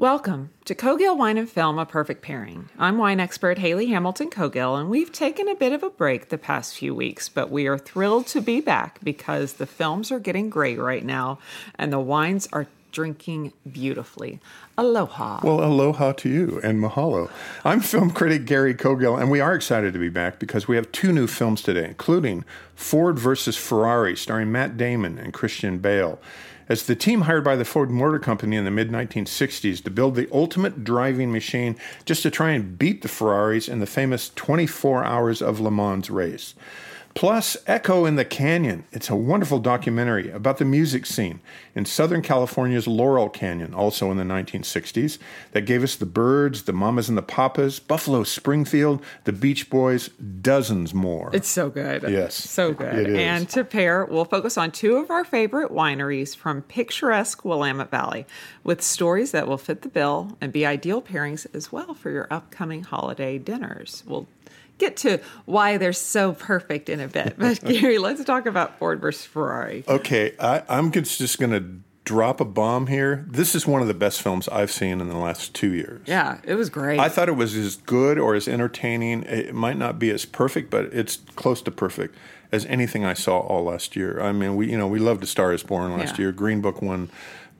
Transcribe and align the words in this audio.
Welcome 0.00 0.48
to 0.64 0.74
Cogill 0.74 1.18
Wine 1.18 1.36
and 1.36 1.46
Film, 1.46 1.78
a 1.78 1.84
perfect 1.84 2.22
pairing. 2.22 2.70
I'm 2.78 2.96
wine 2.96 3.20
expert 3.20 3.58
Haley 3.58 3.88
Hamilton 3.88 4.30
Cogill, 4.30 4.80
and 4.80 4.88
we've 4.88 5.12
taken 5.12 5.46
a 5.46 5.54
bit 5.54 5.74
of 5.74 5.82
a 5.82 5.90
break 5.90 6.30
the 6.30 6.38
past 6.38 6.74
few 6.74 6.94
weeks, 6.94 7.28
but 7.28 7.50
we 7.50 7.66
are 7.66 7.76
thrilled 7.76 8.26
to 8.28 8.40
be 8.40 8.62
back 8.62 8.98
because 9.02 9.52
the 9.52 9.66
films 9.66 10.10
are 10.10 10.18
getting 10.18 10.48
great 10.48 10.78
right 10.78 11.04
now, 11.04 11.38
and 11.74 11.92
the 11.92 12.00
wines 12.00 12.48
are 12.50 12.66
drinking 12.92 13.52
beautifully. 13.70 14.40
Aloha. 14.78 15.40
Well, 15.42 15.62
aloha 15.62 16.12
to 16.12 16.30
you 16.30 16.60
and 16.64 16.82
mahalo. 16.82 17.30
I'm 17.62 17.80
film 17.80 18.10
critic 18.10 18.46
Gary 18.46 18.74
Cogill, 18.74 19.20
and 19.20 19.30
we 19.30 19.40
are 19.40 19.54
excited 19.54 19.92
to 19.92 19.98
be 19.98 20.08
back 20.08 20.38
because 20.38 20.66
we 20.66 20.76
have 20.76 20.90
two 20.92 21.12
new 21.12 21.26
films 21.26 21.60
today, 21.60 21.84
including 21.84 22.46
Ford 22.74 23.18
versus 23.18 23.58
Ferrari, 23.58 24.16
starring 24.16 24.50
Matt 24.50 24.78
Damon 24.78 25.18
and 25.18 25.34
Christian 25.34 25.76
Bale. 25.76 26.18
As 26.70 26.84
the 26.84 26.94
team 26.94 27.22
hired 27.22 27.42
by 27.42 27.56
the 27.56 27.64
Ford 27.64 27.90
Motor 27.90 28.20
Company 28.20 28.54
in 28.54 28.64
the 28.64 28.70
mid 28.70 28.92
1960s 28.92 29.82
to 29.82 29.90
build 29.90 30.14
the 30.14 30.28
ultimate 30.30 30.84
driving 30.84 31.32
machine 31.32 31.74
just 32.04 32.22
to 32.22 32.30
try 32.30 32.52
and 32.52 32.78
beat 32.78 33.02
the 33.02 33.08
Ferraris 33.08 33.66
in 33.66 33.80
the 33.80 33.86
famous 33.86 34.30
24 34.36 35.02
Hours 35.02 35.42
of 35.42 35.58
Le 35.58 35.72
Mans 35.72 36.08
race. 36.08 36.54
Plus, 37.20 37.54
Echo 37.66 38.06
in 38.06 38.16
the 38.16 38.24
Canyon. 38.24 38.84
It's 38.92 39.10
a 39.10 39.14
wonderful 39.14 39.58
documentary 39.58 40.30
about 40.30 40.56
the 40.56 40.64
music 40.64 41.04
scene 41.04 41.40
in 41.74 41.84
Southern 41.84 42.22
California's 42.22 42.86
Laurel 42.86 43.28
Canyon, 43.28 43.74
also 43.74 44.10
in 44.10 44.16
the 44.16 44.24
1960s, 44.24 45.18
that 45.52 45.66
gave 45.66 45.82
us 45.82 45.96
the 45.96 46.06
Byrds, 46.06 46.62
the 46.62 46.72
Mamas 46.72 47.10
and 47.10 47.18
the 47.18 47.22
Papas, 47.22 47.78
Buffalo 47.78 48.24
Springfield, 48.24 49.04
the 49.24 49.34
Beach 49.34 49.68
Boys, 49.68 50.08
dozens 50.40 50.94
more. 50.94 51.28
It's 51.34 51.50
so 51.50 51.68
good. 51.68 52.04
Yes. 52.08 52.36
So 52.36 52.72
good. 52.72 52.94
It 52.94 53.10
is. 53.10 53.18
And 53.18 53.46
to 53.50 53.64
pair, 53.64 54.06
we'll 54.06 54.24
focus 54.24 54.56
on 54.56 54.70
two 54.70 54.96
of 54.96 55.10
our 55.10 55.26
favorite 55.26 55.70
wineries 55.70 56.34
from 56.34 56.62
picturesque 56.62 57.44
Willamette 57.44 57.90
Valley 57.90 58.24
with 58.64 58.80
stories 58.80 59.32
that 59.32 59.46
will 59.46 59.58
fit 59.58 59.82
the 59.82 59.90
bill 59.90 60.38
and 60.40 60.54
be 60.54 60.64
ideal 60.64 61.02
pairings 61.02 61.46
as 61.52 61.70
well 61.70 61.92
for 61.92 62.08
your 62.08 62.28
upcoming 62.30 62.82
holiday 62.82 63.36
dinners. 63.36 64.04
We'll 64.06 64.26
get 64.80 64.96
to 64.98 65.20
why 65.44 65.76
they're 65.76 65.92
so 65.92 66.32
perfect 66.32 66.88
in 66.88 66.98
a 67.00 67.06
bit. 67.08 67.34
But 67.38 67.64
Gary, 67.64 67.98
let's 67.98 68.24
talk 68.24 68.46
about 68.46 68.78
Ford 68.78 69.00
versus 69.00 69.24
Ferrari. 69.26 69.84
Okay, 69.86 70.34
I, 70.40 70.62
I'm 70.68 70.90
just 70.90 71.38
going 71.38 71.52
to 71.52 71.64
drop 72.04 72.40
a 72.40 72.44
bomb 72.44 72.88
here. 72.88 73.24
This 73.28 73.54
is 73.54 73.66
one 73.66 73.82
of 73.82 73.86
the 73.88 73.94
best 73.94 74.20
films 74.22 74.48
I've 74.48 74.72
seen 74.72 75.00
in 75.00 75.08
the 75.08 75.16
last 75.16 75.54
two 75.54 75.72
years. 75.72 76.00
Yeah, 76.06 76.38
it 76.42 76.54
was 76.54 76.68
great. 76.68 76.98
I 76.98 77.08
thought 77.08 77.28
it 77.28 77.36
was 77.36 77.54
as 77.54 77.76
good 77.76 78.18
or 78.18 78.34
as 78.34 78.48
entertaining. 78.48 79.22
It 79.24 79.54
might 79.54 79.76
not 79.76 79.98
be 79.98 80.10
as 80.10 80.24
perfect, 80.24 80.70
but 80.70 80.86
it's 80.86 81.18
close 81.36 81.62
to 81.62 81.70
perfect 81.70 82.16
as 82.50 82.66
anything 82.66 83.04
I 83.04 83.14
saw 83.14 83.38
all 83.38 83.62
last 83.64 83.94
year. 83.94 84.20
I 84.20 84.32
mean, 84.32 84.56
we 84.56 84.70
you 84.72 84.76
know 84.78 84.88
we 84.88 84.98
loved 84.98 85.22
*A 85.22 85.26
Star 85.26 85.52
Is 85.52 85.62
Born* 85.62 85.96
last 85.96 86.16
Yeah. 86.18 86.22
year. 86.22 86.32
Green 86.32 86.60
Book 86.60 86.82
won 86.82 87.10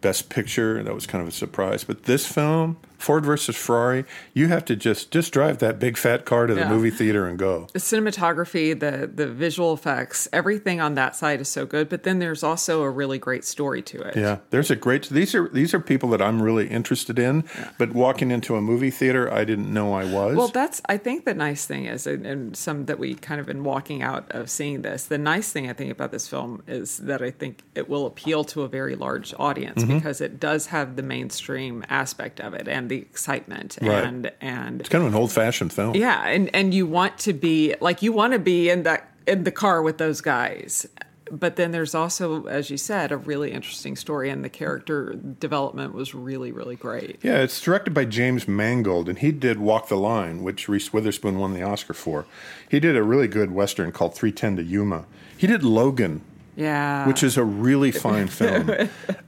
Best 0.00 0.30
Picture. 0.30 0.82
That 0.82 0.94
was 0.94 1.06
kind 1.06 1.22
of 1.22 1.28
a 1.28 1.32
surprise. 1.32 1.84
But 1.84 2.04
this 2.04 2.26
film, 2.26 2.78
Ford 3.00 3.24
versus 3.24 3.56
Ferrari, 3.56 4.04
you 4.34 4.48
have 4.48 4.64
to 4.66 4.76
just 4.76 5.10
just 5.10 5.32
drive 5.32 5.58
that 5.58 5.78
big 5.78 5.96
fat 5.96 6.24
car 6.24 6.46
to 6.46 6.54
the 6.54 6.60
Yeah. 6.60 6.68
movie 6.68 6.90
theater 6.90 7.26
and 7.26 7.38
go. 7.38 7.66
the 7.72 7.78
cinematography, 7.78 8.78
the 8.78 9.10
the 9.12 9.26
visual 9.26 9.72
effects, 9.72 10.28
everything 10.32 10.80
on 10.80 10.94
that 10.94 11.16
side 11.16 11.40
is 11.40 11.48
so 11.48 11.64
good. 11.66 11.88
But 11.88 12.02
then 12.02 12.18
there's 12.18 12.42
also 12.42 12.82
a 12.82 12.90
really 12.90 13.18
great 13.18 13.44
story 13.44 13.82
to 13.82 14.00
it. 14.02 14.16
Yeah, 14.16 14.38
there's 14.50 14.70
a 14.70 14.76
great. 14.76 15.08
These 15.08 15.34
are 15.34 15.48
these 15.48 15.72
are 15.74 15.80
people 15.80 16.08
that 16.10 16.20
I'm 16.22 16.42
really 16.42 16.68
interested 16.68 17.18
in. 17.18 17.44
But 17.78 17.92
walking 17.94 18.30
into 18.30 18.54
a 18.56 18.60
movie 18.60 18.90
theater, 18.90 19.32
I 19.32 19.44
didn't 19.44 19.72
know 19.72 19.94
I 19.94 20.04
was. 20.04 20.36
Well, 20.36 20.48
that's 20.48 20.82
I 20.88 20.96
think 20.98 21.24
the 21.24 21.34
nice 21.34 21.64
thing 21.66 21.86
is, 21.86 22.06
and, 22.06 22.26
and 22.26 22.56
some 22.56 22.86
that 22.86 22.98
we 22.98 23.14
kind 23.14 23.40
of 23.40 23.46
been 23.46 23.64
walking 23.64 24.02
out 24.02 24.30
of 24.30 24.50
seeing 24.50 24.82
this. 24.82 25.04
The 25.06 25.18
nice 25.18 25.50
thing 25.52 25.68
I 25.70 25.72
think 25.72 25.90
about 25.90 26.12
this 26.12 26.28
film 26.28 26.62
is 26.68 26.98
that 26.98 27.22
I 27.22 27.30
think 27.30 27.60
it 27.74 27.88
will 27.88 28.06
appeal 28.06 28.44
to 28.44 28.62
a 28.62 28.68
very 28.68 28.94
large 28.96 29.32
audience 29.38 29.82
Mm-hmm. 29.82 29.94
because 29.98 30.20
it 30.20 30.40
does 30.40 30.66
have 30.66 30.96
the 30.96 31.02
mainstream 31.02 31.84
aspect 31.88 32.40
of 32.40 32.54
it 32.54 32.66
and 32.68 32.89
the 32.90 32.98
excitement 32.98 33.78
Right. 33.80 34.04
and 34.04 34.30
and 34.42 34.80
it's 34.80 34.90
kind 34.90 35.02
of 35.04 35.08
an 35.12 35.18
old 35.18 35.32
fashioned 35.32 35.72
film. 35.72 35.94
yeah, 35.96 36.26
and 36.26 36.50
and 36.54 36.74
you 36.74 36.86
want 36.86 37.16
to 37.20 37.32
be 37.32 37.74
like 37.80 38.02
you 38.02 38.12
want 38.12 38.34
to 38.34 38.38
be 38.38 38.68
in 38.68 38.82
that 38.82 39.08
in 39.26 39.44
the 39.44 39.52
car 39.52 39.80
with 39.82 39.96
those 39.98 40.20
guys. 40.20 40.86
But 41.32 41.54
then 41.54 41.70
there's 41.70 41.94
also, 41.94 42.46
as 42.46 42.70
you 42.70 42.76
said, 42.76 43.12
a 43.12 43.16
really 43.16 43.52
interesting 43.52 43.94
story, 43.94 44.30
and 44.30 44.44
the 44.44 44.48
character 44.48 45.14
development 45.38 45.94
was 45.94 46.12
really, 46.12 46.50
really 46.50 46.74
great. 46.74 47.20
Yeah, 47.22 47.38
it's 47.42 47.60
directed 47.60 47.94
by 47.94 48.04
James 48.06 48.48
Mangold, 48.48 49.08
and 49.08 49.16
he 49.16 49.30
did 49.30 49.60
Walk 49.60 49.86
the 49.86 49.96
Line, 49.96 50.42
which 50.42 50.68
Reese 50.68 50.92
Witherspoon 50.92 51.38
won 51.38 51.54
the 51.54 51.62
Oscar 51.62 51.94
for. 51.94 52.26
He 52.68 52.80
did 52.80 52.96
a 52.96 53.04
really 53.04 53.28
good 53.28 53.52
western 53.52 53.92
called 53.92 54.12
310 54.16 54.56
to 54.56 54.62
Yuma. 54.68 55.04
He 55.36 55.46
did 55.46 55.62
Logan, 55.62 56.22
Yeah, 56.60 57.08
which 57.08 57.22
is 57.22 57.36
a 57.36 57.44
really 57.44 57.90
fine 58.06 58.28
film. 58.28 58.70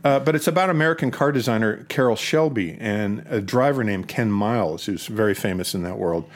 Uh, 0.04 0.20
but 0.20 0.34
it's 0.34 0.46
about 0.46 0.68
American 0.70 1.10
car 1.10 1.32
designer 1.32 1.84
Carroll 1.88 2.16
Shelby 2.16 2.76
and 2.78 3.24
a 3.28 3.40
driver 3.40 3.82
named 3.82 4.08
Ken 4.08 4.30
Miles, 4.30 4.84
who's 4.84 5.06
very 5.06 5.34
famous 5.34 5.74
in 5.74 5.82
that 5.82 5.98
world. 5.98 6.28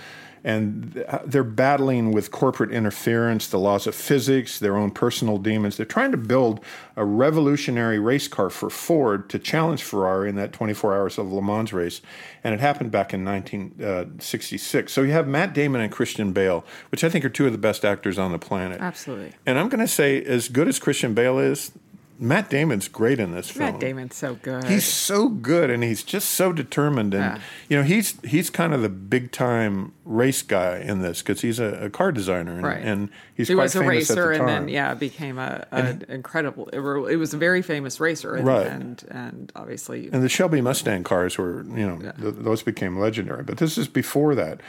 And 0.46 1.04
uh, 1.08 1.18
they're 1.24 1.42
battling 1.42 2.12
with 2.12 2.30
corporate 2.30 2.70
interference, 2.70 3.48
the 3.48 3.58
laws 3.58 3.88
of 3.88 3.96
physics, 3.96 4.60
their 4.60 4.76
own 4.76 4.92
personal 4.92 5.38
demons. 5.38 5.76
They're 5.76 5.84
trying 5.84 6.12
to 6.12 6.16
build 6.16 6.60
a 6.94 7.04
revolutionary 7.04 7.98
race 7.98 8.28
car 8.28 8.48
for 8.48 8.70
Ford 8.70 9.28
to 9.30 9.40
challenge 9.40 9.82
Ferrari 9.82 10.28
in 10.28 10.36
that 10.36 10.52
24 10.52 10.94
hours 10.94 11.18
of 11.18 11.32
Le 11.32 11.42
Mans 11.42 11.72
race. 11.72 12.00
And 12.44 12.54
it 12.54 12.60
happened 12.60 12.92
back 12.92 13.12
in 13.12 13.24
1966. 13.24 14.92
So 14.92 15.02
you 15.02 15.10
have 15.10 15.26
Matt 15.26 15.52
Damon 15.52 15.80
and 15.80 15.90
Christian 15.90 16.32
Bale, 16.32 16.64
which 16.92 17.02
I 17.02 17.08
think 17.08 17.24
are 17.24 17.28
two 17.28 17.46
of 17.46 17.52
the 17.52 17.58
best 17.58 17.84
actors 17.84 18.16
on 18.16 18.30
the 18.30 18.38
planet. 18.38 18.80
absolutely. 18.80 19.32
And 19.46 19.58
I'm 19.58 19.68
going 19.68 19.84
to 19.84 19.88
say, 19.88 20.22
as 20.22 20.48
good 20.48 20.68
as 20.68 20.78
Christian 20.78 21.12
Bale 21.12 21.40
is, 21.40 21.72
Matt 22.18 22.48
Damon's 22.50 22.88
great 22.88 23.20
in 23.20 23.32
this 23.32 23.50
film. 23.50 23.72
Matt 23.72 23.80
Damon's 23.80 24.16
so 24.16 24.36
good. 24.36 24.64
He's 24.64 24.84
so 24.86 25.28
good, 25.28 25.68
and 25.70 25.82
he's 25.82 26.02
just 26.02 26.30
so 26.30 26.52
determined. 26.52 27.12
And 27.14 27.36
Yeah. 27.36 27.40
you 27.68 27.76
know, 27.76 27.82
he's 27.82 28.18
he's 28.24 28.48
kind 28.50 28.72
of 28.72 28.82
the 28.82 28.88
big 28.88 29.32
time 29.32 29.92
race 30.04 30.42
guy 30.42 30.78
in 30.78 31.02
this 31.02 31.20
because 31.22 31.42
he's 31.42 31.58
a, 31.58 31.84
a 31.84 31.90
car 31.90 32.12
designer, 32.12 32.52
and, 32.54 32.62
right, 32.64 32.82
and 32.82 33.10
he's 33.34 33.48
he 33.48 33.54
quite 33.54 33.64
was 33.64 33.76
a 33.76 33.82
racer, 33.84 34.14
the 34.32 34.40
and 34.40 34.48
then 34.48 34.68
yeah, 34.68 34.94
became 34.94 35.38
a, 35.38 35.66
a 35.72 35.98
incredible. 36.12 36.68
It, 36.68 37.16
was 37.16 37.34
a 37.34 37.36
very 37.38 37.62
famous 37.62 38.00
racer, 38.00 38.34
and 38.34 38.46
Right. 38.46 38.66
and, 38.66 39.04
and 39.10 39.52
obviously, 39.54 40.08
And 40.12 40.22
the 40.22 40.28
Shelby 40.28 40.60
Mustang 40.60 41.04
cars 41.04 41.36
were, 41.36 41.64
you 41.64 41.86
know, 41.86 41.98
th- 42.00 42.34
those 42.38 42.62
became 42.62 42.98
legendary. 42.98 43.42
But 43.42 43.58
this 43.58 43.76
is 43.76 43.88
before 43.88 44.34
that. 44.36 44.60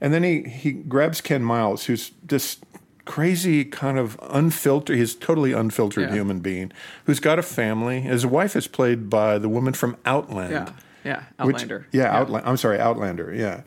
And 0.00 0.12
then 0.12 0.22
he, 0.22 0.42
he 0.42 0.72
grabs 0.72 1.20
Ken 1.20 1.42
Miles, 1.42 1.84
who's 1.86 2.10
this 2.22 2.58
crazy 3.04 3.64
kind 3.64 3.98
of 3.98 4.18
unfiltered, 4.30 4.96
he's 4.96 5.14
totally 5.14 5.52
unfiltered 5.52 6.04
Yeah. 6.08 6.14
human 6.14 6.40
being 6.40 6.72
who's 7.04 7.20
got 7.20 7.38
a 7.38 7.42
family. 7.42 8.00
His 8.00 8.24
wife 8.26 8.56
is 8.56 8.66
played 8.66 9.10
by 9.10 9.38
the 9.38 9.48
woman 9.48 9.74
from 9.74 9.96
Outland. 10.06 10.52
yeah, 10.52 10.68
yeah, 11.04 11.44
which- 11.44 11.56
Outlander. 11.56 11.86
yeah, 11.92 12.16
Outland. 12.16 12.46
I'm 12.46 12.56
sorry, 12.56 12.78
Outlander. 12.80 13.32
Yeah. 13.34 13.60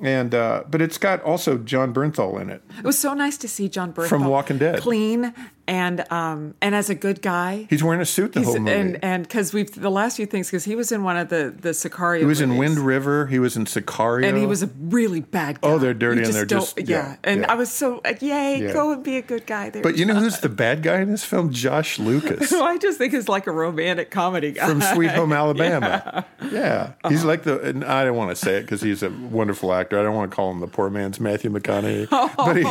And 0.00 0.32
uh, 0.34 0.62
but 0.70 0.80
it's 0.80 0.96
got 0.96 1.20
also 1.22 1.58
Jon 1.58 1.92
Bernthal 1.92 2.40
in 2.40 2.50
it. 2.50 2.62
It 2.78 2.84
was 2.84 2.96
so 2.98 3.14
nice 3.14 3.36
to 3.38 3.48
see 3.48 3.68
Jon 3.68 3.92
Bernthal 3.92 4.08
From 4.08 4.24
Walking 4.26 4.56
Dead. 4.58 4.78
clean 4.80 5.34
and 5.68 6.10
um, 6.10 6.54
and 6.60 6.74
as 6.74 6.90
a 6.90 6.94
good 6.96 7.22
guy, 7.22 7.66
He's 7.70 7.84
wearing 7.84 8.00
a 8.00 8.04
suit 8.06 8.32
the 8.32 8.42
whole 8.42 8.58
movie. 8.58 8.72
and 8.72 8.98
and 9.04 9.22
because 9.22 9.52
we've 9.52 9.70
the 9.80 9.90
last 9.90 10.16
few 10.16 10.26
things 10.26 10.48
because 10.48 10.64
he 10.64 10.74
was 10.74 10.90
in 10.90 11.04
one 11.04 11.16
of 11.16 11.28
the 11.28 11.54
the 11.56 11.68
Sicario. 11.70 12.18
he 12.18 12.24
was 12.24 12.40
in. 12.40 12.56
Wind 12.56 12.78
River. 12.78 13.26
He 13.26 13.38
was 13.38 13.56
in 13.56 13.66
Sicario. 13.66 14.26
And 14.26 14.36
he 14.36 14.46
was 14.46 14.62
a 14.64 14.70
really 14.80 15.20
bad 15.20 15.60
guy. 15.60 15.68
Oh, 15.68 15.78
they're 15.78 15.92
dirty 15.94 16.22
You 16.22 16.26
and 16.26 16.34
they're 16.34 16.46
just- 16.46 16.78
yeah. 16.78 16.84
yeah, 16.88 17.16
And 17.22 17.40
yeah. 17.42 17.52
I 17.52 17.54
was 17.54 17.70
so 17.70 18.00
like, 18.02 18.22
yay, 18.22 18.62
Yeah. 18.64 18.72
go 18.72 18.92
and 18.92 19.04
be 19.04 19.16
a 19.18 19.22
good 19.22 19.46
guy 19.46 19.68
there. 19.70 19.82
But 19.82 19.96
you 19.98 20.06
know 20.06 20.14
who's 20.14 20.40
the 20.40 20.48
bad 20.48 20.82
guy 20.82 21.00
in 21.00 21.10
this 21.10 21.22
film? 21.24 21.52
Josh 21.52 21.98
Lucas 21.98 22.48
who 22.50 22.62
I 22.62 22.78
just 22.78 22.96
think 22.98 23.12
is 23.14 23.28
like 23.28 23.46
a 23.46 23.52
romantic 23.52 24.10
comedy 24.10 24.52
guy 24.52 24.66
from 24.66 24.80
Sweet 24.80 25.10
Home 25.10 25.32
Alabama. 25.42 26.24
Yeah, 26.50 26.92
he's 27.08 27.24
like 27.24 27.42
the. 27.42 27.60
And 27.60 27.84
I 27.84 28.04
don't 28.04 28.16
want 28.16 28.30
to 28.30 28.36
say 28.36 28.56
it 28.56 28.62
because 28.62 28.80
he's 28.80 29.02
a 29.02 29.10
wonderful 29.10 29.72
actor. 29.72 29.98
I 29.98 30.02
don't 30.02 30.14
want 30.14 30.30
to 30.30 30.34
call 30.34 30.50
him 30.50 30.60
the 30.60 30.66
poor 30.66 30.88
man's 30.90 31.20
Matthew 31.20 31.50
McConaughey, 31.50 32.08
but 32.36 32.56
he, 32.56 32.62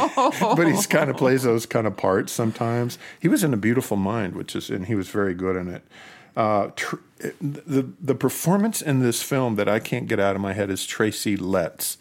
but 0.55 0.67
he's 0.67 0.87
kind 0.87 1.09
of 1.09 1.17
plays 1.17 1.43
those 1.43 1.65
kind 1.65 1.85
of 1.85 1.95
parts 1.95 2.31
sometimes. 2.31 2.86
He 3.19 3.27
was 3.27 3.43
in 3.43 3.53
A 3.53 3.57
Beautiful 3.57 3.97
Mind, 3.97 4.35
which 4.35 4.55
is, 4.55 4.69
and 4.69 4.85
he 4.85 4.95
was 4.95 5.09
very 5.09 5.33
good 5.33 5.55
in 5.55 5.67
it. 5.67 5.83
Uh, 6.35 6.69
tr- 6.75 6.97
the 7.41 7.89
the 7.99 8.15
performance 8.15 8.81
in 8.81 8.99
this 8.99 9.23
film 9.23 9.55
that 9.55 9.67
I 9.67 9.79
can't 9.79 10.07
get 10.07 10.19
out 10.19 10.35
of 10.35 10.41
my 10.41 10.53
head 10.53 10.69
is 10.69 10.85
Tracy 10.85 11.35
Letts. 11.35 11.97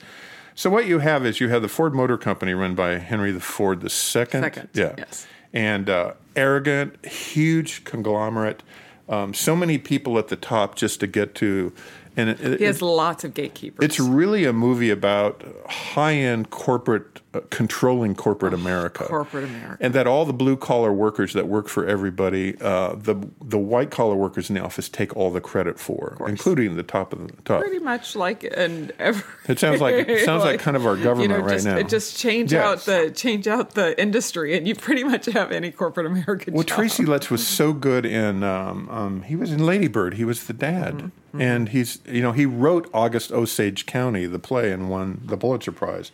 So 0.55 0.71
what 0.71 0.87
you 0.87 0.99
have 1.01 1.25
is 1.27 1.41
you 1.41 1.49
have 1.49 1.63
the 1.63 1.69
Ford 1.69 1.95
Motor 1.95 2.19
Company 2.19 2.55
run 2.55 2.75
by 2.75 2.99
Henry 2.99 3.33
the 3.33 3.41
Ford 3.41 3.81
the 3.81 3.91
second. 3.91 4.43
Second, 4.43 4.69
yeah, 4.75 4.95
yes. 4.99 5.27
and 5.53 5.89
uh, 5.89 6.13
arrogant, 6.35 7.05
huge 7.05 7.85
conglomerate. 7.85 8.63
Um, 9.09 9.35
so 9.35 9.55
many 9.55 9.79
people 9.79 10.19
at 10.19 10.29
the 10.29 10.37
top 10.37 10.75
just 10.75 11.01
to 11.01 11.07
get 11.07 11.35
to, 11.37 11.73
and 12.17 12.31
it, 12.31 12.41
it- 12.41 12.59
He 12.61 12.65
has 12.67 12.81
lots 12.83 13.25
of 13.25 13.35
gatekeepers. 13.35 13.85
it's 13.85 14.01
really 14.01 14.45
a 14.45 14.53
movie 14.53 14.91
about 14.91 15.45
high-end 15.69 16.51
corporate 16.51 17.21
uh, 17.35 17.41
controlling 17.51 18.15
corporate 18.15 18.55
America, 18.55 19.05
corporate 19.05 19.45
America. 19.45 19.77
and 19.81 19.95
that 19.95 20.07
all 20.07 20.25
the 20.25 20.33
blue-collar 20.33 20.93
workers 20.93 21.33
that 21.35 21.47
work 21.49 21.69
for 21.69 21.87
everybody, 21.87 22.57
uh, 22.61 22.95
the 22.95 23.15
the 23.43 23.59
white-collar 23.59 24.15
workers 24.17 24.49
in 24.49 24.55
the 24.57 24.63
office 24.63 24.89
take 24.89 25.15
all 25.17 25.31
the 25.31 25.41
credit 25.41 25.79
for, 25.79 26.17
including 26.27 26.77
the 26.77 26.83
top 26.83 27.13
of 27.13 27.27
the 27.27 27.43
top. 27.43 27.61
pretty 27.61 27.79
much 27.79 28.17
like 28.17 28.45
an 28.45 28.91
every. 28.99 29.23
It 29.49 29.59
sounds 29.61 29.81
like 29.81 30.09
it 30.09 30.25
sounds 30.25 30.43
like, 30.45 30.59
kind 30.61 30.77
of 30.77 30.87
our 30.87 30.97
government 30.97 31.31
you 31.31 31.37
know, 31.39 31.43
right 31.45 31.53
just, 31.55 31.67
now. 31.67 31.83
Just 31.83 32.19
change 32.19 32.53
Yes. 32.53 32.65
out 32.65 32.79
the 32.87 33.11
change 33.11 33.47
out 33.47 33.71
the 33.73 34.01
industry, 34.01 34.57
and 34.57 34.67
you 34.67 34.75
pretty 34.75 35.05
much 35.05 35.27
have 35.27 35.53
any 35.53 35.71
corporate 35.71 36.07
American. 36.07 36.55
Well, 36.55 36.65
job. 36.65 36.77
Tracy 36.79 37.05
Letts 37.05 37.31
was 37.31 37.47
so 37.47 37.73
good 37.73 38.05
in. 38.07 38.43
Um, 38.43 38.89
um, 38.91 39.23
he 39.23 39.37
was 39.37 39.53
in 39.53 39.65
Lady 39.65 39.89
Bird. 39.89 40.15
He 40.15 40.25
was 40.25 40.47
the 40.47 40.53
dad, 40.53 40.95
Mm-hmm. 40.95 41.09
And 41.41 41.69
he's 41.71 42.01
you 42.07 42.23
know 42.23 42.33
he 42.33 42.47
wrote 42.47 42.89
August 42.93 43.33
Osage 43.33 43.87
County, 43.87 44.27
the 44.27 44.39
play, 44.39 44.73
and 44.73 44.91
won 44.91 45.23
the 45.25 45.37
Pulitzer 45.37 45.73
Prize. 45.73 46.13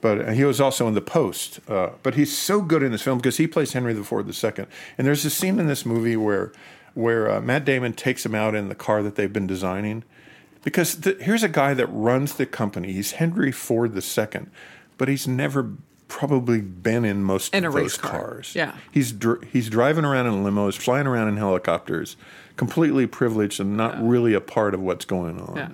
But 0.00 0.34
he 0.34 0.44
was 0.44 0.60
also 0.60 0.86
in 0.86 0.94
The 0.94 1.00
Post. 1.00 1.58
Uh, 1.68 1.90
but 2.02 2.14
he's 2.14 2.36
so 2.36 2.60
good 2.60 2.82
in 2.82 2.92
this 2.92 3.02
film 3.02 3.18
because 3.18 3.38
he 3.38 3.48
plays 3.48 3.72
Henry 3.72 3.94
Ford 3.94 4.28
II. 4.28 4.66
And 4.96 5.06
there's 5.06 5.24
a 5.24 5.30
scene 5.30 5.58
in 5.58 5.66
this 5.66 5.84
movie 5.84 6.16
where 6.16 6.52
where 6.94 7.30
uh, 7.30 7.40
Matt 7.40 7.64
Damon 7.64 7.92
takes 7.92 8.24
him 8.26 8.34
out 8.34 8.54
in 8.54 8.68
the 8.68 8.74
car 8.74 9.02
that 9.02 9.14
they've 9.14 9.32
been 9.32 9.46
designing. 9.46 10.04
Because 10.64 11.00
the, 11.00 11.16
here's 11.20 11.42
a 11.42 11.48
guy 11.48 11.74
that 11.74 11.86
runs 11.86 12.34
the 12.34 12.46
company. 12.46 12.92
He's 12.92 13.12
Henry 13.12 13.52
Ford 13.52 13.96
II, 13.96 14.46
but 14.96 15.08
he's 15.08 15.28
never 15.28 15.72
probably 16.08 16.60
been 16.60 17.04
in 17.04 17.22
most 17.22 17.54
In 17.54 17.64
of 17.64 17.72
those 17.72 17.82
race 17.82 17.96
car. 17.96 18.10
cars. 18.20 18.52
Yeah. 18.54 18.74
He's 18.90 19.12
dr- 19.12 19.44
he's 19.52 19.68
driving 19.68 20.04
around 20.04 20.26
in 20.26 20.42
limos, 20.44 20.76
flying 20.76 21.06
around 21.06 21.28
in 21.28 21.36
helicopters, 21.36 22.16
completely 22.56 23.06
privileged 23.06 23.60
and 23.60 23.76
not 23.76 24.02
really 24.02 24.34
a 24.34 24.40
part 24.40 24.74
of 24.74 24.80
what's 24.80 25.04
going 25.04 25.40
on. 25.40 25.56
Yeah. 25.56 25.68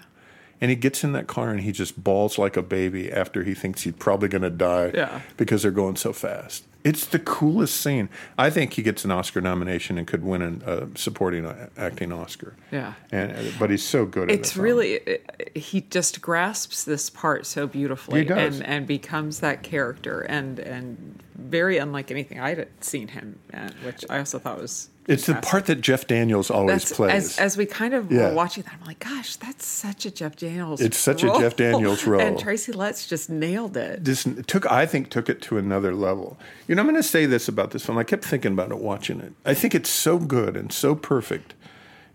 And 0.61 0.71
he 0.71 0.77
gets 0.77 1.05
in 1.05 1.13
that 1.13 1.27
car 1.27 1.51
and 1.51 1.61
he 1.61 1.73
just 1.73 2.03
bawls 2.03 2.39
like 2.39 2.57
a 2.57 2.63
baby 2.63 3.13
after 3.13 3.43
he 3.45 3.55
thinks 3.55 3.83
he's 3.83 3.95
probably 3.95 4.29
going 4.29 4.43
to 4.43 4.51
die 4.51 4.91
Yeah. 4.95 5.21
because 5.37 5.63
they're 5.63 5.71
going 5.71 5.97
so 5.97 6.13
fast. 6.13 6.65
It's 6.85 7.07
the 7.07 7.19
coolest 7.19 7.81
scene. 7.81 8.11
I 8.37 8.51
think 8.51 8.75
he 8.75 8.83
gets 8.83 9.05
an 9.07 9.11
Oscar 9.11 9.41
nomination 9.41 9.97
and 9.97 10.07
could 10.07 10.23
win 10.23 10.63
a 10.67 10.71
uh, 10.71 10.87
supporting 10.95 11.47
uh, 11.47 11.69
acting 11.79 12.13
Oscar. 12.13 12.55
Yeah. 12.71 12.93
And 13.11 13.33
uh, 13.33 13.41
but 13.59 13.71
he's 13.71 13.83
so 13.83 14.05
good 14.05 14.25
at 14.31 14.35
it. 14.35 14.41
it's 14.41 14.57
really 14.57 14.93
it- 14.95 15.51
he 15.57 15.81
just 15.81 16.21
grasps 16.21 16.85
this 16.85 17.09
part 17.11 17.47
so 17.47 17.67
beautifully 17.67 18.21
He 18.21 18.25
does. 18.27 18.61
and 18.61 18.67
and 18.67 18.87
becomes 18.87 19.41
that 19.41 19.63
character 19.63 20.21
and 20.21 20.59
and 20.59 21.23
very 21.35 21.79
unlike 21.79 22.11
anything 22.11 22.39
I'd 22.39 22.69
seen 22.81 23.09
him 23.09 23.39
in, 23.53 23.73
which 23.85 24.05
I 24.11 24.19
also 24.19 24.39
thought 24.39 24.61
was 24.61 24.91
It's 25.07 25.27
the 25.27 25.35
part 25.35 25.67
that 25.67 25.81
Jeff 25.81 26.07
Daniels 26.07 26.51
always 26.51 26.85
that's 26.85 26.93
plays. 26.93 27.13
as 27.13 27.39
as 27.39 27.57
we 27.57 27.67
kind 27.67 27.93
of 27.95 28.11
Yeah. 28.11 28.29
were 28.31 28.35
watching 28.35 28.63
that 28.65 28.73
I'm 28.81 28.87
like 28.87 29.01
gosh 29.01 29.37
that's 29.37 29.67
such 29.67 30.07
a 30.07 30.11
Jeff 30.11 30.37
Daniels 30.37 30.81
It's 30.81 30.97
such 30.99 31.23
a. 31.23 31.27
Jeff 31.39 31.57
Daniels 31.57 32.07
role. 32.07 32.21
and 32.21 32.39
Tracy 32.39 32.73
Letts 32.73 33.07
just 33.07 33.29
nailed 33.29 33.77
it 33.77 34.05
this 34.05 34.27
took 34.47 34.71
I 34.71 34.87
think 34.87 35.11
took 35.11 35.29
it 35.29 35.43
to 35.43 35.59
another 35.59 35.95
level. 35.95 36.39
You 36.69 36.75
know, 36.75 36.81
I'm 36.83 36.87
going 36.89 36.97
to 36.97 37.03
say 37.03 37.27
this 37.27 37.49
about 37.49 37.73
this 37.73 37.85
film. 37.85 37.99
I 37.99 38.05
kept 38.05 38.25
thinking 38.25 38.53
about 38.53 38.71
it 38.71 38.79
watching 38.79 39.21
it. 39.21 39.33
I 39.45 39.53
think 39.55 39.75
it's 39.75 39.91
so 39.91 40.19
good 40.19 40.57
and 40.57 40.73
so 40.73 40.95
perfect. 40.95 41.55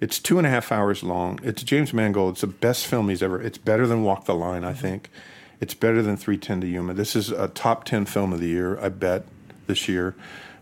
It's 0.02 0.18
two 0.18 0.38
and 0.38 0.48
a 0.48 0.50
half 0.50 0.72
hours 0.72 1.04
long. 1.04 1.40
It's 1.44 1.62
James 1.62 1.94
Mangold. 1.94 2.34
It's 2.36 2.42
the 2.42 2.48
best 2.48 2.88
film 2.88 3.10
he's 3.10 3.22
ever. 3.22 3.42
It's 3.42 3.58
better 3.58 3.86
than 3.86 4.04
Walk 4.04 4.26
the 4.26 4.34
Line. 4.36 4.64
I 4.64 4.74
think. 4.74 5.10
It's 5.62 5.74
better 5.74 6.02
than 6.02 6.16
310 6.16 6.62
to 6.62 6.68
Yuma. 6.68 6.94
This 6.94 7.16
is 7.18 7.32
a 7.32 7.50
top 7.50 7.84
10 7.84 8.06
film 8.06 8.32
of 8.32 8.40
the 8.40 8.48
year. 8.48 8.80
I 8.80 8.88
bet 8.90 9.26
this 9.68 9.90
year. 9.90 10.16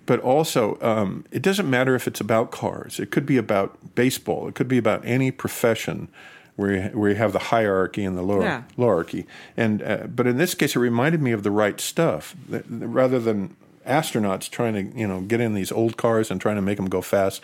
But 0.08 0.20
also, 0.22 0.80
um, 0.82 1.26
it 1.32 1.44
doesn't 1.44 1.70
matter 1.70 1.94
if 1.94 2.08
it's 2.08 2.20
about 2.22 2.50
cars. 2.50 3.00
It 3.00 3.12
could 3.12 3.26
be 3.28 3.38
about 3.38 3.78
baseball. 3.94 4.48
It 4.48 4.56
could 4.56 4.68
be 4.68 4.80
about 4.80 5.06
any 5.06 5.30
profession 5.30 6.08
where 6.56 6.74
you, 6.74 6.82
where 6.98 7.10
you 7.12 7.16
have 7.18 7.34
the 7.34 7.40
hierarchy 7.54 8.04
and 8.04 8.18
the 8.18 8.24
lower, 8.24 8.42
Yeah. 8.44 8.64
hierarchy. 8.78 9.26
And 9.56 9.84
uh, 9.84 10.08
but 10.08 10.26
in 10.26 10.38
this 10.38 10.56
case, 10.56 10.76
it 10.76 10.80
reminded 10.80 11.22
me 11.22 11.32
of 11.34 11.44
the 11.44 11.52
right 11.52 11.80
stuff 11.80 12.36
Th- 12.50 12.64
rather 12.70 13.20
than 13.20 13.56
astronauts 13.86 14.50
trying 14.50 14.74
to 14.74 14.98
you 15.00 15.08
know 15.08 15.22
get 15.22 15.40
in 15.40 15.54
these 15.54 15.72
old 15.72 15.96
cars 15.98 16.32
and 16.32 16.42
trying 16.42 16.56
to 16.56 16.62
make 16.62 16.78
them 16.78 16.90
go 16.90 17.02
fast 17.02 17.44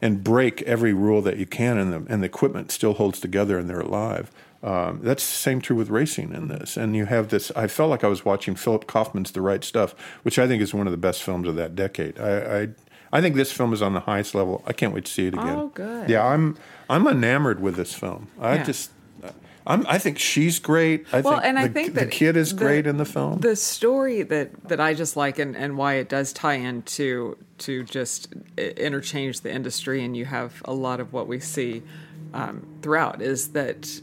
and 0.00 0.22
break 0.22 0.62
every 0.62 0.92
rule 0.92 1.22
that 1.22 1.36
you 1.38 1.46
can, 1.46 1.78
and 1.78 1.92
the 1.92 2.12
and 2.12 2.22
the 2.22 2.26
equipment 2.26 2.70
still 2.70 2.92
holds 2.94 3.18
together 3.20 3.58
and 3.58 3.68
they're 3.70 3.80
alive. 3.80 4.30
Um, 4.62 5.00
that's 5.02 5.28
the 5.28 5.36
same 5.36 5.60
true 5.60 5.76
with 5.76 5.90
racing 5.90 6.32
in 6.32 6.48
this. 6.48 6.76
And 6.76 6.94
you 6.94 7.06
have 7.06 7.28
this. 7.28 7.50
I 7.56 7.66
felt 7.66 7.90
like 7.90 8.04
I 8.04 8.08
was 8.08 8.24
watching 8.24 8.54
Philip 8.54 8.86
Kaufman's 8.86 9.32
The 9.32 9.40
Right 9.40 9.64
Stuff, 9.64 9.94
which 10.22 10.38
I 10.38 10.46
think 10.46 10.62
is 10.62 10.72
one 10.72 10.86
of 10.86 10.92
the 10.92 10.96
best 10.98 11.22
films 11.22 11.48
of 11.48 11.56
that 11.56 11.74
decade. 11.74 12.18
I. 12.18 12.62
I 12.62 12.68
I 13.14 13.20
think 13.20 13.36
this 13.36 13.52
film 13.52 13.74
is 13.74 13.82
on 13.82 13.92
the 13.92 14.00
highest 14.00 14.34
level. 14.34 14.62
I 14.66 14.72
can't 14.72 14.94
wait 14.94 15.04
to 15.04 15.12
see 15.12 15.26
it 15.26 15.34
again. 15.34 15.46
Oh, 15.46 15.68
good. 15.74 16.08
Yeah, 16.08 16.24
I'm 16.24 16.56
I'm 16.88 17.06
enamored 17.06 17.60
with 17.60 17.76
this 17.76 17.92
film. 17.92 18.28
I 18.40 18.54
Yeah. 18.54 18.64
just 18.64 18.90
I'm, 19.66 19.86
I 19.86 19.98
think 19.98 20.18
she's 20.18 20.58
great. 20.58 21.06
I 21.12 21.20
well, 21.20 21.34
think 21.34 21.44
and 21.44 21.56
the, 21.56 21.60
I 21.60 21.68
think 21.68 21.94
the 21.94 22.06
kid 22.06 22.36
is 22.36 22.52
great 22.52 22.86
in 22.86 22.96
the 22.96 23.04
film. 23.04 23.40
The 23.40 23.54
story 23.54 24.22
that 24.22 24.68
that 24.68 24.80
I 24.80 24.94
just 24.94 25.16
like, 25.16 25.38
and, 25.38 25.56
and 25.56 25.76
why 25.76 25.94
it 25.94 26.08
does 26.08 26.32
tie 26.32 26.54
into 26.54 27.36
to 27.58 27.84
just 27.84 28.32
interchange 28.56 29.42
the 29.42 29.52
industry, 29.52 30.02
and 30.04 30.16
you 30.16 30.24
have 30.24 30.62
a 30.64 30.72
lot 30.72 30.98
of 30.98 31.12
what 31.12 31.28
we 31.28 31.38
see 31.38 31.82
um, 32.34 32.66
throughout 32.82 33.22
is 33.22 33.48
that. 33.48 34.00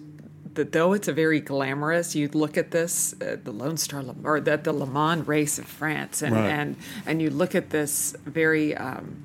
That 0.56 0.72
though 0.72 0.94
it's 0.94 1.08
a 1.08 1.14
very 1.14 1.40
glamorous, 1.40 2.16
you 2.16 2.28
look 2.34 2.58
at 2.58 2.72
this, 2.72 3.14
uh, 3.22 3.38
the 3.44 3.52
Lone 3.52 3.78
Star 3.78 4.02
Le- 4.04 4.16
or 4.24 4.40
the, 4.42 4.58
the 4.58 4.74
Le 4.74 4.86
Mans 4.86 5.28
race 5.28 5.60
of 5.60 5.66
France, 5.66 6.22
and, 6.22 6.36
Right. 6.36 6.50
and 6.50 6.76
and 7.06 7.22
you 7.22 7.30
look 7.30 7.56
at 7.56 7.70
this 7.70 8.16
very 8.26 8.76
um, 8.76 9.24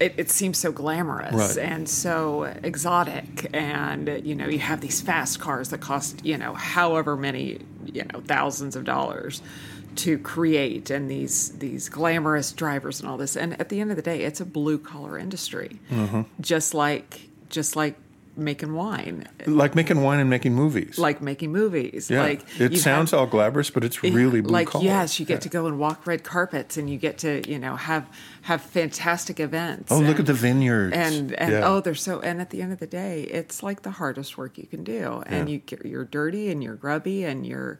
it, 0.00 0.14
it 0.16 0.30
seems 0.30 0.58
so 0.58 0.72
glamorous 0.72 1.34
Right. 1.56 1.58
and 1.58 1.88
so 1.88 2.44
exotic 2.62 3.48
and 3.54 4.08
you 4.26 4.34
know 4.34 4.48
you 4.48 4.58
have 4.58 4.80
these 4.80 5.00
fast 5.00 5.38
cars 5.38 5.68
that 5.70 5.78
cost 5.80 6.24
you 6.24 6.36
know 6.36 6.52
however 6.54 7.16
many 7.16 7.60
you 7.84 8.02
know 8.12 8.20
thousands 8.26 8.74
of 8.74 8.84
dollars 8.84 9.40
to 9.96 10.18
create 10.18 10.90
and 10.90 11.08
these 11.08 11.50
these 11.58 11.88
glamorous 11.88 12.50
drivers 12.52 13.00
and 13.00 13.08
all 13.08 13.16
this 13.16 13.36
and 13.36 13.58
at 13.60 13.68
the 13.68 13.80
end 13.80 13.90
of 13.90 13.96
the 13.96 14.02
day 14.02 14.22
it's 14.24 14.40
a 14.40 14.44
blue 14.44 14.78
collar 14.78 15.16
industry 15.16 15.78
Mm-hmm. 15.90 16.22
just 16.40 16.74
like 16.74 17.28
just 17.48 17.76
like 17.76 17.94
making 18.36 18.74
wine 18.74 19.26
like 19.46 19.74
making 19.74 20.00
wine 20.02 20.18
and 20.20 20.28
making 20.28 20.54
movies. 20.54 20.98
like 20.98 21.20
making 21.22 21.52
movies 21.52 22.10
yeah, 22.10 22.22
like 22.22 22.44
it 22.60 22.76
sounds 22.78 23.10
have- 23.10 23.20
all 23.20 23.26
glamorous, 23.26 23.70
but 23.70 23.84
it's 23.84 24.02
really 24.02 24.40
blue 24.40 24.52
like 24.52 24.68
collar. 24.68 24.84
yes 24.84 25.20
you 25.20 25.26
get 25.26 25.34
Yeah. 25.34 25.38
to 25.40 25.48
go 25.48 25.66
and 25.66 25.78
walk 25.78 26.06
red 26.06 26.24
carpets 26.24 26.76
and 26.76 26.90
you 26.90 26.98
get 26.98 27.18
to 27.18 27.48
you 27.48 27.58
know 27.58 27.76
have 27.76 28.08
have 28.42 28.60
fantastic 28.60 29.38
events 29.40 29.90
Oh, 29.92 29.98
look 30.00 30.18
at 30.18 30.26
the 30.26 30.34
vineyards. 30.34 30.94
and 30.96 31.32
and 31.34 31.52
Yeah. 31.52 31.68
oh 31.68 31.80
they're 31.80 31.94
so 31.94 32.20
and 32.20 32.40
at 32.40 32.50
the 32.50 32.60
end 32.62 32.72
of 32.72 32.78
the 32.80 32.86
day 32.86 33.22
it's 33.22 33.62
like 33.62 33.82
the 33.82 33.92
hardest 33.92 34.36
work 34.36 34.58
you 34.58 34.66
can 34.66 34.84
do 34.84 35.22
and 35.26 35.48
you 35.48 35.58
get- 35.58 35.84
you're 35.86 36.04
dirty 36.04 36.50
and 36.50 36.62
you're 36.62 36.74
grubby 36.76 37.24
and 37.24 37.46
you're 37.46 37.78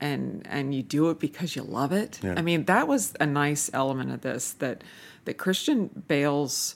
and 0.00 0.46
and 0.50 0.74
you 0.74 0.82
do 0.82 1.08
it 1.10 1.18
because 1.20 1.54
you 1.56 1.62
love 1.62 1.92
it 1.92 2.20
i 2.36 2.42
mean 2.42 2.64
that 2.64 2.88
was 2.88 3.14
a 3.20 3.26
nice 3.26 3.70
element 3.72 4.10
of 4.10 4.20
this 4.22 4.52
that 4.54 4.82
that 5.24 5.34
christian 5.38 5.88
bale's 6.08 6.74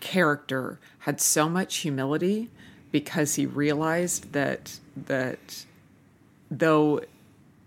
character 0.00 0.78
had 1.00 1.20
so 1.20 1.48
much 1.48 1.76
humility 1.78 2.50
because 2.92 3.36
he 3.36 3.46
realized 3.46 4.32
that 4.32 4.78
that 4.96 5.64
though 6.50 7.00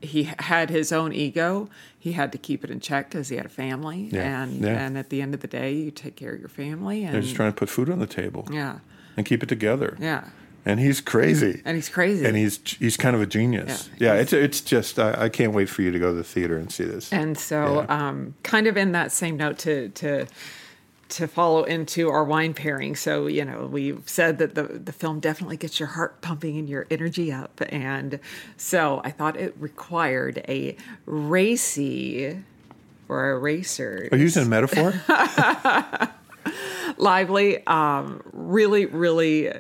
he 0.02 0.24
had 0.40 0.70
his 0.70 0.92
own 0.92 1.14
ego, 1.14 1.70
he 1.98 2.12
had 2.12 2.32
to 2.34 2.38
keep 2.38 2.64
it 2.64 2.70
in 2.70 2.80
check 2.82 3.10
because 3.10 3.30
he 3.30 3.38
had 3.38 3.46
a 3.46 3.50
family, 3.50 4.10
Yeah, 4.12 4.44
and 4.44 4.62
yeah. 4.62 4.86
and 4.86 4.98
at 4.98 5.10
the 5.10 5.22
end 5.22 5.34
of 5.34 5.40
the 5.40 5.48
day, 5.48 5.74
you 5.74 5.92
take 5.92 6.16
care 6.18 6.34
of 6.34 6.40
your 6.40 6.50
family, 6.50 7.04
and 7.06 7.14
They're 7.14 7.22
just 7.22 7.36
trying 7.36 7.54
to 7.54 7.56
put 7.58 7.70
food 7.70 7.90
on 7.90 8.00
the 8.00 8.08
table 8.08 8.46
yeah, 8.52 8.80
and 9.16 9.26
keep 9.26 9.42
it 9.44 9.48
together. 9.48 9.96
yeah, 10.02 10.26
and 10.66 10.82
he's 10.82 11.00
crazy. 11.00 11.62
And 11.64 11.76
he's 11.76 11.88
crazy. 11.88 12.26
And 12.26 12.36
he's 12.36 12.60
he's 12.78 12.98
kind 12.98 13.16
of 13.16 13.22
a 13.22 13.26
genius. 13.26 13.90
Yeah. 13.98 14.16
Yeah, 14.16 14.20
it's 14.22 14.34
it's 14.34 14.60
just 14.60 15.00
I, 15.00 15.26
I 15.26 15.30
can't 15.30 15.54
wait 15.54 15.70
for 15.70 15.82
you 15.84 15.92
to 15.92 16.00
go 16.00 16.08
to 16.12 16.18
the 16.18 16.24
theater 16.26 16.58
and 16.58 16.70
see 16.70 16.84
this. 16.84 17.14
And 17.14 17.38
so, 17.38 17.86
um, 17.88 18.34
kind 18.44 18.68
of 18.68 18.76
in 18.76 18.92
that 18.92 19.14
same 19.14 19.38
note 19.38 19.58
to 19.60 19.88
to 19.90 20.28
to 21.14 21.28
follow 21.28 21.64
into 21.64 22.10
our 22.10 22.24
wine 22.24 22.54
pairing. 22.54 22.96
So, 22.96 23.28
you 23.28 23.46
know, 23.46 23.68
we've 23.72 24.02
said 24.08 24.38
that 24.40 24.56
the 24.56 24.64
the 24.64 24.94
film 24.94 25.20
definitely 25.20 25.58
gets 25.58 25.80
your 25.80 25.90
heart 25.90 26.22
pumping 26.22 26.58
and 26.58 26.68
your 26.68 26.88
energy 26.90 27.32
up, 27.32 27.62
and 27.70 28.20
so 28.58 29.02
I 29.04 29.12
thought 29.12 29.38
it 29.38 29.56
required 29.60 30.44
a 30.48 30.76
racy 31.06 32.38
or 33.08 33.32
a 33.32 33.38
racer. 33.38 34.10
Are 34.12 34.18
you 34.18 34.24
using 34.24 34.44
a 34.44 34.48
metaphor? 34.48 34.94
lively, 36.98 37.66
um, 37.68 38.22
really, 38.32 38.86
really 38.86 39.52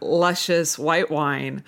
luscious 0.00 0.78
white 0.78 1.10
wine 1.10 1.62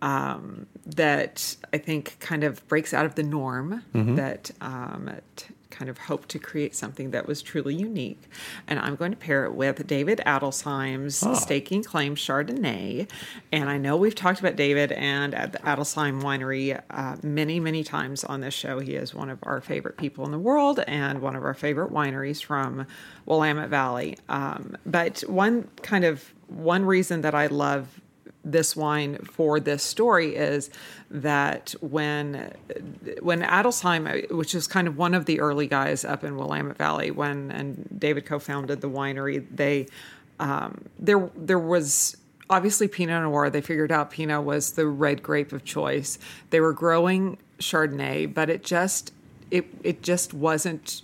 um, 0.00 0.66
that 0.86 1.56
I 1.72 1.78
think 1.78 2.16
kind 2.20 2.44
of 2.44 2.66
breaks 2.68 2.92
out 2.92 3.06
of 3.06 3.14
the 3.14 3.22
norm. 3.22 3.82
That 4.16 4.50
um, 4.60 5.10
t- 5.36 5.51
kind 5.72 5.90
of 5.90 5.98
hoped 5.98 6.28
to 6.28 6.38
create 6.38 6.76
something 6.76 7.10
that 7.10 7.26
was 7.26 7.42
truly 7.42 7.74
unique. 7.74 8.28
And 8.68 8.78
I'm 8.78 8.94
going 8.94 9.10
to 9.10 9.16
pair 9.16 9.44
it 9.44 9.54
with 9.54 9.86
David 9.86 10.20
Adelsheim's 10.24 11.16
Staking 11.40 11.82
Claim 11.82 12.14
Chardonnay. 12.14 13.08
And 13.50 13.68
I 13.68 13.78
know 13.78 13.96
we've 13.96 14.14
talked 14.14 14.38
about 14.38 14.54
David 14.54 14.92
and 14.92 15.34
at 15.34 15.52
the 15.52 15.58
Adelsheim 15.58 16.22
Winery 16.22 16.80
uh, 16.90 17.16
many, 17.22 17.58
many 17.58 17.82
times 17.82 18.22
on 18.22 18.40
this 18.40 18.54
show. 18.54 18.78
He 18.78 18.94
is 18.94 19.14
one 19.14 19.30
of 19.30 19.38
our 19.42 19.60
favorite 19.60 19.96
people 19.96 20.24
in 20.24 20.30
the 20.30 20.38
world 20.38 20.78
and 20.86 21.20
one 21.20 21.34
of 21.34 21.44
our 21.44 21.54
favorite 21.54 21.90
wineries 21.90 22.42
from 22.44 22.86
Willamette 23.26 23.70
Valley. 23.70 24.18
Um, 24.28 24.76
but 24.86 25.20
one 25.26 25.68
kind 25.82 26.04
of 26.04 26.32
one 26.48 26.84
reason 26.84 27.22
that 27.22 27.34
I 27.34 27.46
love 27.46 28.01
this 28.44 28.74
wine 28.74 29.18
for 29.18 29.60
this 29.60 29.82
story 29.82 30.34
is 30.34 30.70
that 31.10 31.74
when 31.80 32.52
when 33.20 33.42
Adelsheim, 33.42 34.30
which 34.30 34.54
is 34.54 34.66
kind 34.66 34.88
of 34.88 34.96
one 34.96 35.14
of 35.14 35.26
the 35.26 35.40
early 35.40 35.66
guys 35.66 36.04
up 36.04 36.24
in 36.24 36.36
Willamette 36.36 36.76
Valley, 36.76 37.10
when 37.10 37.50
and 37.50 37.88
David 37.98 38.26
co-founded 38.26 38.80
the 38.80 38.90
winery, 38.90 39.46
they 39.50 39.86
um, 40.40 40.86
there 40.98 41.30
there 41.36 41.58
was 41.58 42.16
obviously 42.50 42.88
Pinot 42.88 43.22
Noir. 43.22 43.50
They 43.50 43.60
figured 43.60 43.92
out 43.92 44.10
Pinot 44.10 44.44
was 44.44 44.72
the 44.72 44.86
red 44.86 45.22
grape 45.22 45.52
of 45.52 45.64
choice. 45.64 46.18
They 46.50 46.60
were 46.60 46.72
growing 46.72 47.38
Chardonnay, 47.58 48.32
but 48.32 48.50
it 48.50 48.64
just 48.64 49.12
it 49.50 49.66
it 49.82 50.02
just 50.02 50.34
wasn't 50.34 51.02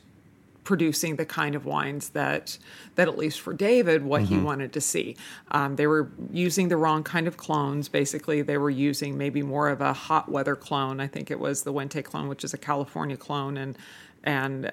producing 0.69 1.17
the 1.17 1.25
kind 1.25 1.55
of 1.55 1.65
wines 1.65 2.11
that 2.11 2.59
that 2.95 3.09
at 3.09 3.17
least 3.17 3.41
for 3.41 3.55
David 3.55 4.05
what 4.05 4.21
he 4.21 4.37
wanted 4.37 4.71
to 4.75 4.83
see. 4.83 5.17
Um, 5.51 5.77
they 5.77 5.87
were 5.87 6.11
using 6.31 6.69
the 6.69 6.77
wrong 6.77 7.03
kind 7.03 7.27
of 7.27 7.39
clones. 7.39 7.89
Basically, 7.89 8.43
they 8.43 8.59
were 8.59 8.69
using 8.69 9.17
maybe 9.17 9.41
more 9.41 9.71
of 9.71 9.81
a 9.81 9.95
hot 9.95 10.31
weather 10.31 10.55
clone. 10.55 11.01
I 11.01 11.07
think 11.07 11.31
it 11.31 11.41
was 11.41 11.63
the 11.63 11.73
Wente 11.73 12.05
clone, 12.05 12.29
which 12.29 12.45
is 12.45 12.53
a 12.53 12.59
California 12.59 13.17
clone, 13.17 13.57
and 13.57 13.79
and 14.23 14.71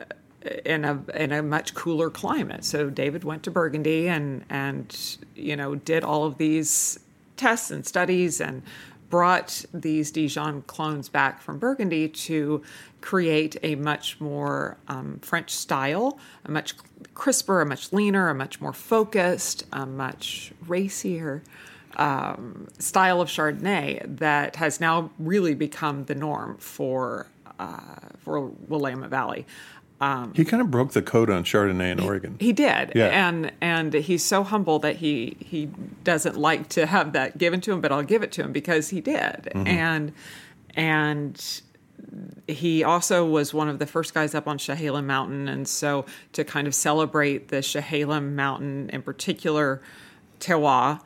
in 0.65 0.83
a 0.83 1.01
in 1.13 1.31
a 1.31 1.41
much 1.41 1.73
cooler 1.73 2.09
climate. 2.09 2.65
So 2.65 2.89
David 2.89 3.23
went 3.23 3.43
to 3.43 3.51
Burgundy 3.51 4.09
and 4.09 4.43
and 4.49 5.17
you 5.33 5.55
know 5.55 5.75
did 5.75 6.03
all 6.03 6.25
of 6.25 6.37
these 6.37 6.99
tests 7.37 7.71
and 7.71 7.85
studies 7.85 8.41
and 8.41 8.63
brought 9.09 9.65
these 9.73 10.11
Dijon 10.11 10.63
clones 10.63 11.09
back 11.09 11.41
from 11.41 11.59
Burgundy 11.59 12.07
to 12.09 12.61
create 13.01 13.57
a 13.63 13.75
much 13.75 14.19
more 14.19 14.77
um, 14.87 15.19
French 15.21 15.51
style, 15.51 16.17
a 16.43 16.51
much 16.51 16.75
crisper, 17.13 17.61
a 17.61 17.65
much 17.65 17.93
leaner, 17.93 18.29
a 18.29 18.35
much 18.35 18.59
more 18.59 18.73
focused, 18.73 19.65
a 19.71 19.85
much 19.85 20.51
racier 20.67 21.43
um, 21.97 22.67
style 22.79 23.21
of 23.21 23.29
Chardonnay 23.29 24.17
that 24.17 24.57
has 24.57 24.81
now 24.81 25.11
really 25.19 25.55
become 25.55 26.05
the 26.05 26.15
norm 26.15 26.57
for 26.57 27.27
uh, 27.57 27.95
for 28.19 28.41
Willamette 28.41 29.09
Valley. 29.09 29.45
He 30.33 30.45
kind 30.45 30.61
of 30.61 30.69
broke 30.69 30.91
the 30.91 31.01
code 31.01 31.29
on 31.29 31.43
Chardonnay 31.43 31.91
in 31.91 31.99
Oregon. 31.99 32.35
He 32.39 32.53
did, 32.53 32.91
Yeah. 32.95 33.07
and 33.07 33.51
and 33.61 33.93
he's 33.93 34.23
so 34.23 34.43
humble 34.43 34.79
that 34.79 34.97
he 34.97 35.37
he 35.39 35.69
doesn't 36.03 36.35
like 36.37 36.69
to 36.69 36.85
have 36.85 37.13
that 37.13 37.37
given 37.37 37.61
to 37.61 37.71
him, 37.73 37.81
but 37.81 37.91
I'll 37.91 38.03
give 38.03 38.21
it 38.21 38.31
to 38.33 38.43
him 38.43 38.51
because 38.51 38.89
he 38.89 39.01
did, 39.01 39.51
and 39.55 40.11
and 40.75 41.61
he 42.47 42.83
also 42.83 43.25
was 43.25 43.53
one 43.53 43.67
of 43.69 43.79
the 43.79 43.85
first 43.85 44.13
guys 44.13 44.35
up 44.35 44.47
on 44.47 44.57
Chehalem 44.57 45.05
Mountain, 45.05 45.47
and 45.47 45.67
so 45.67 46.05
to 46.33 46.43
kind 46.43 46.67
of 46.67 46.75
celebrate 46.75 47.47
the 47.47 47.57
Chehalem 47.61 48.35
Mountain 48.35 48.89
in 48.91 49.01
particular, 49.01 49.81
terroir, 50.39 51.01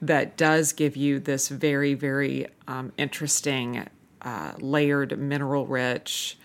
that 0.00 0.36
does 0.36 0.72
give 0.72 0.96
you 0.96 1.18
this 1.18 1.48
very 1.48 1.94
very 1.94 2.46
um, 2.68 2.92
interesting, 2.98 3.86
uh, 4.22 4.52
layered, 4.60 5.18
mineral 5.18 5.66
rich 5.66 6.38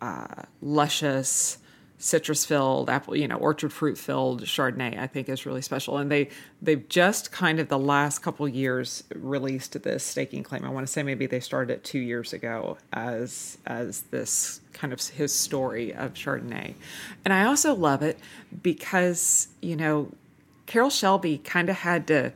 uh, 0.00 0.42
luscious, 0.60 1.58
citrus 1.98 2.44
filled 2.44 2.88
apple, 2.88 3.16
you 3.16 3.26
know, 3.26 3.36
orchard 3.36 3.72
fruit 3.72 3.98
filled 3.98 4.42
Chardonnay. 4.44 4.98
I 4.98 5.06
think 5.06 5.28
is 5.28 5.44
really 5.44 5.62
special, 5.62 5.98
and 5.98 6.10
they 6.10 6.28
they've 6.62 6.88
just 6.88 7.32
kind 7.32 7.58
of 7.58 7.68
the 7.68 7.78
last 7.78 8.20
couple 8.20 8.48
years 8.48 9.04
released 9.14 9.80
this 9.82 10.04
staking 10.04 10.42
claim. 10.42 10.64
I 10.64 10.70
want 10.70 10.86
to 10.86 10.92
say 10.92 11.02
maybe 11.02 11.26
they 11.26 11.40
started 11.40 11.72
it 11.72 11.84
two 11.84 11.98
years 11.98 12.32
ago 12.32 12.78
as 12.92 13.58
as 13.66 14.02
this 14.02 14.60
kind 14.72 14.92
of 14.92 15.00
his 15.08 15.34
story 15.34 15.92
of 15.92 16.14
Chardonnay, 16.14 16.74
and 17.24 17.34
I 17.34 17.44
also 17.44 17.74
love 17.74 18.02
it 18.02 18.18
because 18.62 19.48
you 19.60 19.76
know 19.76 20.12
Carroll 20.66 20.90
Shelby 20.90 21.38
kind 21.38 21.68
of 21.68 21.76
had 21.76 22.06
to. 22.08 22.32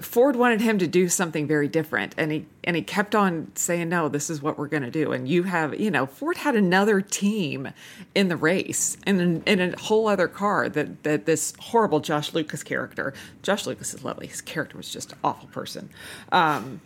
Ford 0.00 0.36
wanted 0.36 0.60
him 0.60 0.78
to 0.78 0.86
do 0.86 1.08
something 1.08 1.46
very 1.46 1.68
different, 1.68 2.14
and 2.16 2.32
he 2.32 2.46
and 2.64 2.76
he 2.76 2.82
kept 2.82 3.14
on 3.14 3.52
saying, 3.54 3.88
"No, 3.88 4.08
this 4.08 4.30
is 4.30 4.40
what 4.40 4.58
we're 4.58 4.68
going 4.68 4.82
to 4.82 4.90
do." 4.90 5.12
And 5.12 5.28
you 5.28 5.42
have, 5.44 5.78
you 5.78 5.90
know, 5.90 6.06
Ford 6.06 6.38
had 6.38 6.56
another 6.56 7.00
team 7.00 7.68
in 8.14 8.28
the 8.28 8.36
race, 8.36 8.96
in 9.06 9.42
in 9.44 9.60
a 9.60 9.78
whole 9.78 10.08
other 10.08 10.28
car 10.28 10.68
that 10.68 11.02
that 11.02 11.26
this 11.26 11.52
horrible 11.58 12.00
Josh 12.00 12.32
Lucas 12.32 12.62
character. 12.62 13.12
Josh 13.42 13.66
Lucas 13.66 13.92
is 13.94 14.04
lovely. 14.04 14.26
His 14.26 14.40
character 14.40 14.76
was 14.76 14.90
just 14.90 15.12
an 15.12 15.18
awful 15.22 15.48
person. 15.48 15.90
Um, 16.30 16.80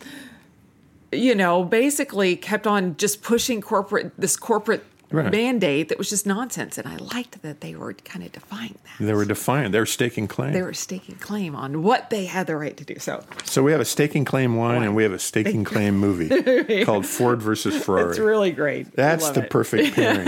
you 1.11 1.35
know, 1.35 1.63
basically 1.63 2.35
kept 2.35 2.67
on 2.67 2.97
just 2.97 3.21
pushing 3.21 3.61
corporate 3.61 4.11
this 4.17 4.35
corporate 4.35 4.83
Right. 5.09 5.31
mandate 5.31 5.87
that 5.89 5.97
was 5.97 6.09
just 6.09 6.25
nonsense, 6.25 6.77
and 6.77 6.85
I 6.87 6.97
liked 6.97 7.41
that 7.41 7.61
they 7.61 7.75
were 7.75 7.93
kind 7.93 8.25
of 8.25 8.31
defying 8.33 8.75
that. 8.83 9.05
They 9.05 9.13
were 9.13 9.23
defying. 9.25 9.71
They 9.71 9.79
were 9.79 9.85
staking 9.85 10.27
claim. 10.27 10.51
They 10.51 10.61
were 10.61 10.73
staking 10.73 11.15
claim 11.15 11.55
on 11.55 11.81
what 11.81 12.09
they 12.09 12.25
had 12.25 12.45
the 12.47 12.57
right 12.57 12.75
to 12.75 12.83
do. 12.83 12.99
So 12.99 13.23
so 13.45 13.63
we 13.63 13.71
have 13.71 13.79
a 13.79 13.85
staking 13.85 14.25
claim 14.25 14.55
wine, 14.57 14.83
and 14.83 14.95
we 14.95 15.03
have 15.03 15.13
a 15.13 15.19
staking 15.19 15.63
claim 15.63 15.97
movie 15.97 16.83
called 16.83 17.05
Ford 17.05 17.41
versus 17.41 17.81
Ferrari. 17.83 18.09
it's 18.09 18.19
really 18.19 18.51
great. 18.51 18.93
That's 18.95 19.29
the 19.29 19.43
it. 19.43 19.49
perfect 19.49 19.95
pairing. 19.95 20.27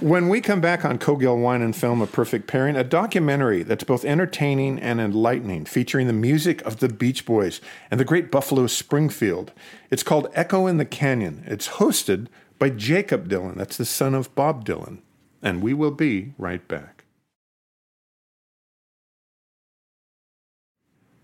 when 0.00 0.28
we 0.28 0.40
come 0.40 0.60
back 0.60 0.84
on 0.84 0.98
Cogill 0.98 1.40
Wine 1.40 1.62
and 1.62 1.74
Film, 1.76 2.02
A 2.02 2.06
Perfect 2.06 2.46
Pairing, 2.48 2.76
a 2.76 2.84
documentary 2.84 3.62
that's 3.62 3.84
both 3.84 4.04
entertaining 4.04 4.78
and 4.80 5.00
enlightening, 5.00 5.64
featuring 5.66 6.06
the 6.08 6.12
music 6.12 6.62
of 6.62 6.80
the 6.80 6.88
Beach 6.88 7.24
Boys 7.24 7.60
and 7.90 8.00
the 8.00 8.04
great 8.04 8.30
Buffalo 8.30 8.66
Springfield. 8.66 9.52
It's 9.90 10.02
called 10.02 10.28
Echo 10.34 10.66
in 10.66 10.78
the 10.78 10.84
Canyon. 10.84 11.44
It's 11.46 11.68
hosted 11.68 12.26
by 12.60 12.70
Jakob 12.70 13.28
Dylan. 13.28 13.56
That's 13.56 13.78
the 13.78 13.84
son 13.84 14.14
of 14.14 14.32
Bob 14.36 14.64
Dylan. 14.64 14.98
And 15.42 15.62
we 15.62 15.74
will 15.74 15.90
be 15.90 16.34
right 16.38 16.66
back. 16.68 17.04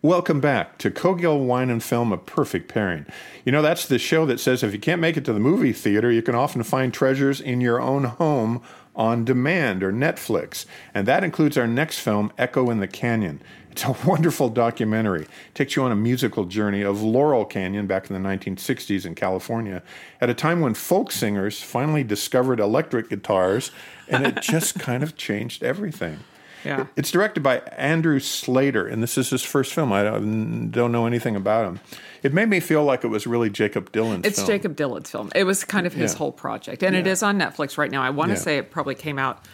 Welcome 0.01 0.41
back 0.41 0.79
to 0.79 0.91
Cogill 0.91 1.45
Wine 1.45 1.69
and 1.69 1.83
Film, 1.83 2.13
A 2.13 2.17
Perfect 2.17 2.69
Pairing. 2.69 3.07
You 3.45 3.53
know, 3.53 3.61
that's 3.61 3.87
the 3.87 3.99
show 3.99 4.25
that 4.25 4.41
says 4.41 4.63
if 4.63 4.73
you 4.73 4.79
can't 4.79 5.01
make 5.01 5.17
it 5.17 5.25
to 5.27 5.33
the 5.33 5.41
movie 5.41 5.73
theater, 5.73 6.11
you 6.11 6.23
can 6.23 6.35
often 6.35 6.63
find 6.63 6.95
treasures 6.95 7.41
in 7.41 7.61
your 7.61 7.81
own 7.81 8.05
home 8.05 8.63
on 8.95 9.25
demand 9.25 9.83
or 9.83 9.93
Netflix. 9.93 10.65
And 10.95 11.07
that 11.07 11.25
includes 11.25 11.59
our 11.59 11.67
next 11.67 11.99
film, 11.99 12.33
Echo 12.39 12.71
in 12.71 12.81
the 12.81 12.89
Canyon. 12.89 13.43
It's 13.77 13.85
a 13.85 13.93
wonderful 14.09 14.49
documentary. 14.49 15.25
It 15.25 15.55
takes 15.55 15.77
you 15.77 15.83
on 15.83 15.93
a 15.93 15.97
musical 15.97 16.47
journey 16.47 16.81
of 16.81 17.03
Laurel 17.03 17.45
Canyon 17.45 17.87
back 17.87 18.09
in 18.11 18.15
the 18.23 18.27
1960s 18.27 19.05
in 19.05 19.15
California, 19.15 19.83
at 20.19 20.31
a 20.31 20.35
time 20.35 20.61
when 20.63 20.73
folk 20.73 21.13
singers 21.13 21.61
finally 21.61 22.03
discovered 22.03 22.59
electric 22.59 23.11
guitars, 23.11 23.71
and 24.09 24.27
it 24.27 24.41
just 24.41 24.79
kind 24.79 25.03
of 25.03 25.15
changed 25.15 25.63
everything. 25.63 26.21
Yeah. 26.65 26.87
It's 26.97 27.11
directed 27.11 27.43
by 27.43 27.59
Andrew 27.77 28.19
Slater, 28.19 28.87
and 28.87 29.03
this 29.03 29.19
is 29.19 29.29
his 29.29 29.43
first 29.43 29.75
film. 29.75 29.93
I 29.93 30.03
don't, 30.05 30.71
don't 30.71 30.91
know 30.91 31.05
anything 31.07 31.37
about 31.37 31.67
him. 31.69 31.81
It 32.23 32.33
made 32.33 32.49
me 32.49 32.61
feel 32.61 32.83
like 32.83 33.05
it 33.05 33.09
was 33.09 33.27
really 33.27 33.51
Jakob 33.51 33.93
Dylan's 33.93 34.25
It's 34.25 34.37
film. 34.39 34.49
Jakob 34.49 34.75
Dylan's 34.75 35.11
film. 35.11 35.31
It 35.35 35.45
was 35.45 35.65
kind 35.65 35.87
of 35.87 35.93
his 35.93 36.13
Yeah. 36.15 36.19
whole 36.19 36.33
project, 36.33 36.83
and 36.83 36.97
it 36.97 37.05
Yeah. 37.05 37.13
is 37.13 37.23
on 37.23 37.39
Netflix 37.39 37.77
right 37.77 37.91
now. 37.91 38.03
I 38.03 38.09
want 38.09 38.31
to 38.31 38.37
Yeah. 38.37 38.41
say 38.41 38.57
it 38.57 38.71
probably 38.71 38.95
came 38.95 39.19
out 39.19 39.45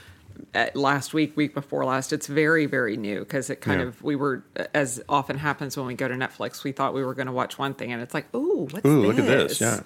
last 0.74 1.14
week, 1.14 1.36
week 1.36 1.54
before 1.54 1.84
last. 1.84 2.12
It's 2.12 2.26
very, 2.26 2.66
very 2.66 2.96
new 2.96 3.20
because 3.20 3.50
it 3.50 3.60
kind 3.60 3.80
Yeah. 3.80 3.86
of 3.88 4.02
we 4.02 4.16
were, 4.16 4.44
as 4.74 5.02
often 5.08 5.38
happens 5.38 5.76
when 5.76 5.86
we 5.86 5.94
go 5.94 6.08
to 6.08 6.14
Netflix, 6.14 6.64
we 6.64 6.72
thought 6.72 6.94
we 6.94 7.04
were 7.04 7.14
going 7.14 7.26
to 7.26 7.32
watch 7.32 7.58
one 7.58 7.74
thing, 7.74 7.92
and 7.92 8.02
it's 8.02 8.14
like, 8.14 8.32
ooh, 8.34 8.68
what's 8.70 8.86
Ooh, 8.86 9.00
this? 9.02 9.06
look 9.06 9.18
at 9.18 9.26
this, 9.26 9.60
yeah. 9.60 9.80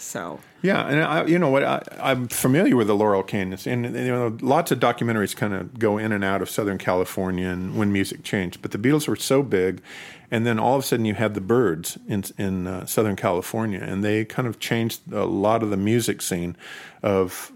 So 0.00 0.38
Yeah, 0.62 0.86
and 0.86 1.02
I, 1.02 1.24
you 1.26 1.40
know 1.40 1.48
what? 1.50 1.64
I, 1.64 1.82
I'm 2.00 2.28
familiar 2.28 2.76
with 2.76 2.86
the 2.86 2.94
Laurel 2.94 3.22
Canyons, 3.24 3.66
and 3.66 3.84
you 3.84 4.08
know, 4.08 4.36
lots 4.40 4.70
of 4.70 4.78
documentaries 4.78 5.34
kind 5.34 5.52
of 5.54 5.78
go 5.78 5.98
in 5.98 6.12
and 6.12 6.22
out 6.22 6.40
of 6.40 6.48
Southern 6.48 6.78
California 6.78 7.48
and 7.48 7.76
when 7.76 7.92
music 7.92 8.22
changed. 8.22 8.62
But 8.62 8.70
the 8.70 8.78
Beatles 8.78 9.08
were 9.08 9.16
so 9.16 9.42
big, 9.42 9.82
and 10.30 10.46
then 10.46 10.60
all 10.60 10.76
of 10.76 10.84
a 10.84 10.86
sudden 10.86 11.04
you 11.04 11.14
had 11.14 11.34
the 11.34 11.40
Byrds 11.40 11.98
in 12.06 12.22
in 12.38 12.68
uh, 12.68 12.86
Southern 12.86 13.16
California, 13.16 13.80
and 13.80 14.04
they 14.04 14.24
kind 14.24 14.46
of 14.46 14.60
changed 14.60 15.00
a 15.12 15.24
lot 15.24 15.64
of 15.64 15.70
the 15.70 15.76
music 15.76 16.22
scene 16.22 16.56
of 17.02 17.50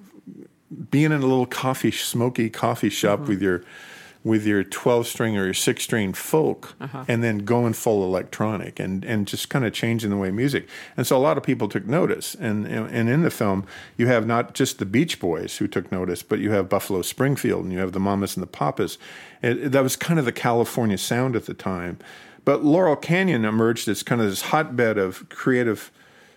being 0.90 1.06
in 1.06 1.12
a 1.12 1.26
little 1.26 1.46
coffee, 1.46 1.90
smoky 1.90 2.50
coffee 2.50 2.90
shop 2.90 3.20
Mm-hmm. 3.20 3.28
with 3.28 3.42
your 3.42 3.62
with 4.24 4.46
your 4.46 4.62
12 4.62 5.04
string 5.08 5.36
or 5.36 5.46
your 5.46 5.52
6 5.54 5.82
string 5.82 6.12
folk 6.12 6.76
Uh-huh. 6.80 7.04
and 7.08 7.24
then 7.24 7.38
going 7.38 7.72
full 7.72 8.04
electronic 8.04 8.78
and, 8.78 9.04
and 9.04 9.26
just 9.26 9.48
kind 9.48 9.64
of 9.64 9.72
changing 9.72 10.10
the 10.10 10.16
way 10.16 10.30
music. 10.30 10.68
And 10.96 11.04
so 11.04 11.16
a 11.16 11.18
lot 11.18 11.36
of 11.36 11.42
people 11.42 11.68
took 11.68 11.86
notice. 11.86 12.36
And, 12.36 12.64
and 12.64 13.08
in 13.08 13.22
the 13.22 13.32
film, 13.32 13.66
you 13.96 14.06
have 14.06 14.24
not 14.24 14.54
just 14.54 14.78
the 14.78 14.86
Beach 14.86 15.18
Boys 15.18 15.56
who 15.56 15.66
took 15.66 15.90
notice, 15.90 16.22
but 16.22 16.38
you 16.38 16.52
have 16.52 16.68
Buffalo 16.68 17.02
Springfield 17.02 17.64
and 17.64 17.72
you 17.72 17.80
have 17.80 17.90
the 17.90 17.98
Mamas 17.98 18.36
and 18.36 18.44
the 18.44 18.46
Papas. 18.46 18.96
It, 19.42 19.72
that 19.72 19.82
was 19.82 19.96
kind 19.96 20.20
of 20.20 20.24
the 20.24 20.30
California 20.30 20.98
sound 20.98 21.34
at 21.34 21.46
the 21.46 21.54
time. 21.54 21.98
But 22.44 22.64
Laurel 22.64 22.94
Canyon 22.94 23.44
emerged 23.44 23.88
as 23.88 24.04
kind 24.04 24.20
of 24.20 24.30
this 24.30 24.42
hotbed 24.42 24.98
of 24.98 25.28
creative 25.30 25.90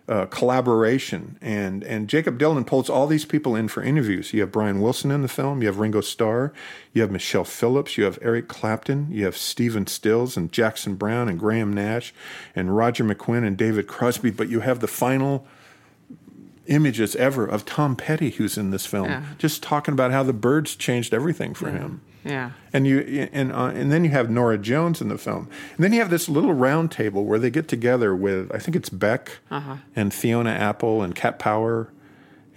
uh, 0.08 0.26
collaboration. 0.28 1.38
And 1.42 1.84
and 1.84 2.08
Jakob 2.08 2.38
Dylan 2.38 2.66
pulls 2.68 2.90
all 2.90 3.08
these 3.08 3.26
people 3.26 3.56
in 3.56 3.68
for 3.68 3.82
interviews. 3.82 4.34
You 4.34 4.42
have 4.42 4.52
Brian 4.52 4.80
Wilson 4.82 5.10
in 5.12 5.22
the 5.24 5.28
film. 5.28 5.62
You 5.62 5.68
have 5.68 5.80
Ringo 5.80 6.02
Starr. 6.02 6.54
You 6.94 7.02
have 7.02 7.12
Michelle 7.12 7.44
Phillips. 7.44 7.98
You 7.98 8.04
have 8.04 8.20
Eric 8.22 8.48
Clapton. 8.48 9.08
You 9.12 9.26
have 9.26 9.36
Stephen 9.36 9.88
Stills 9.88 10.38
and 10.38 10.52
Jackson 10.52 10.96
Browne 10.96 11.28
and 11.28 11.40
Graham 11.40 11.74
Nash 11.74 12.14
and 12.56 12.76
Roger 12.78 13.04
McGuinn 13.04 13.46
and 13.46 13.58
David 13.58 13.88
Crosby. 13.88 14.30
But 14.32 14.50
you 14.50 14.60
have 14.60 14.80
the 14.80 14.88
final 14.88 15.48
images 16.68 17.16
ever 17.18 17.46
of 17.46 17.66
Tom 17.66 17.96
Petty, 17.96 18.32
who's 18.32 18.58
in 18.58 18.72
this 18.72 18.86
film, 18.86 19.06
Yeah. 19.10 19.24
just 19.38 19.62
talking 19.62 19.94
about 19.94 20.12
how 20.12 20.24
the 20.24 20.34
Byrds 20.34 20.76
changed 20.76 21.14
everything 21.14 21.54
for 21.54 21.70
him. 21.70 22.02
Yeah. 22.26 22.52
And 22.74 22.88
you 22.88 23.30
and 23.32 23.52
uh, 23.54 23.68
and 23.68 23.92
then 23.92 24.04
you 24.04 24.10
have 24.10 24.30
Norah 24.32 24.58
Jones 24.58 25.00
in 25.00 25.10
the 25.10 25.18
film, 25.18 25.48
and 25.76 25.84
then 25.84 25.94
you 25.94 26.00
have 26.00 26.10
this 26.10 26.28
little 26.28 26.54
round 26.54 26.92
table 26.92 27.24
where 27.24 27.38
they 27.38 27.52
get 27.52 27.68
together 27.68 28.16
with 28.16 28.52
I 28.54 28.58
think 28.58 28.76
it's 28.76 28.90
Beck 28.90 29.38
and 29.96 30.12
Fiona 30.14 30.50
Apple 30.50 31.04
and 31.04 31.16
Cat 31.16 31.38
Power 31.38 31.90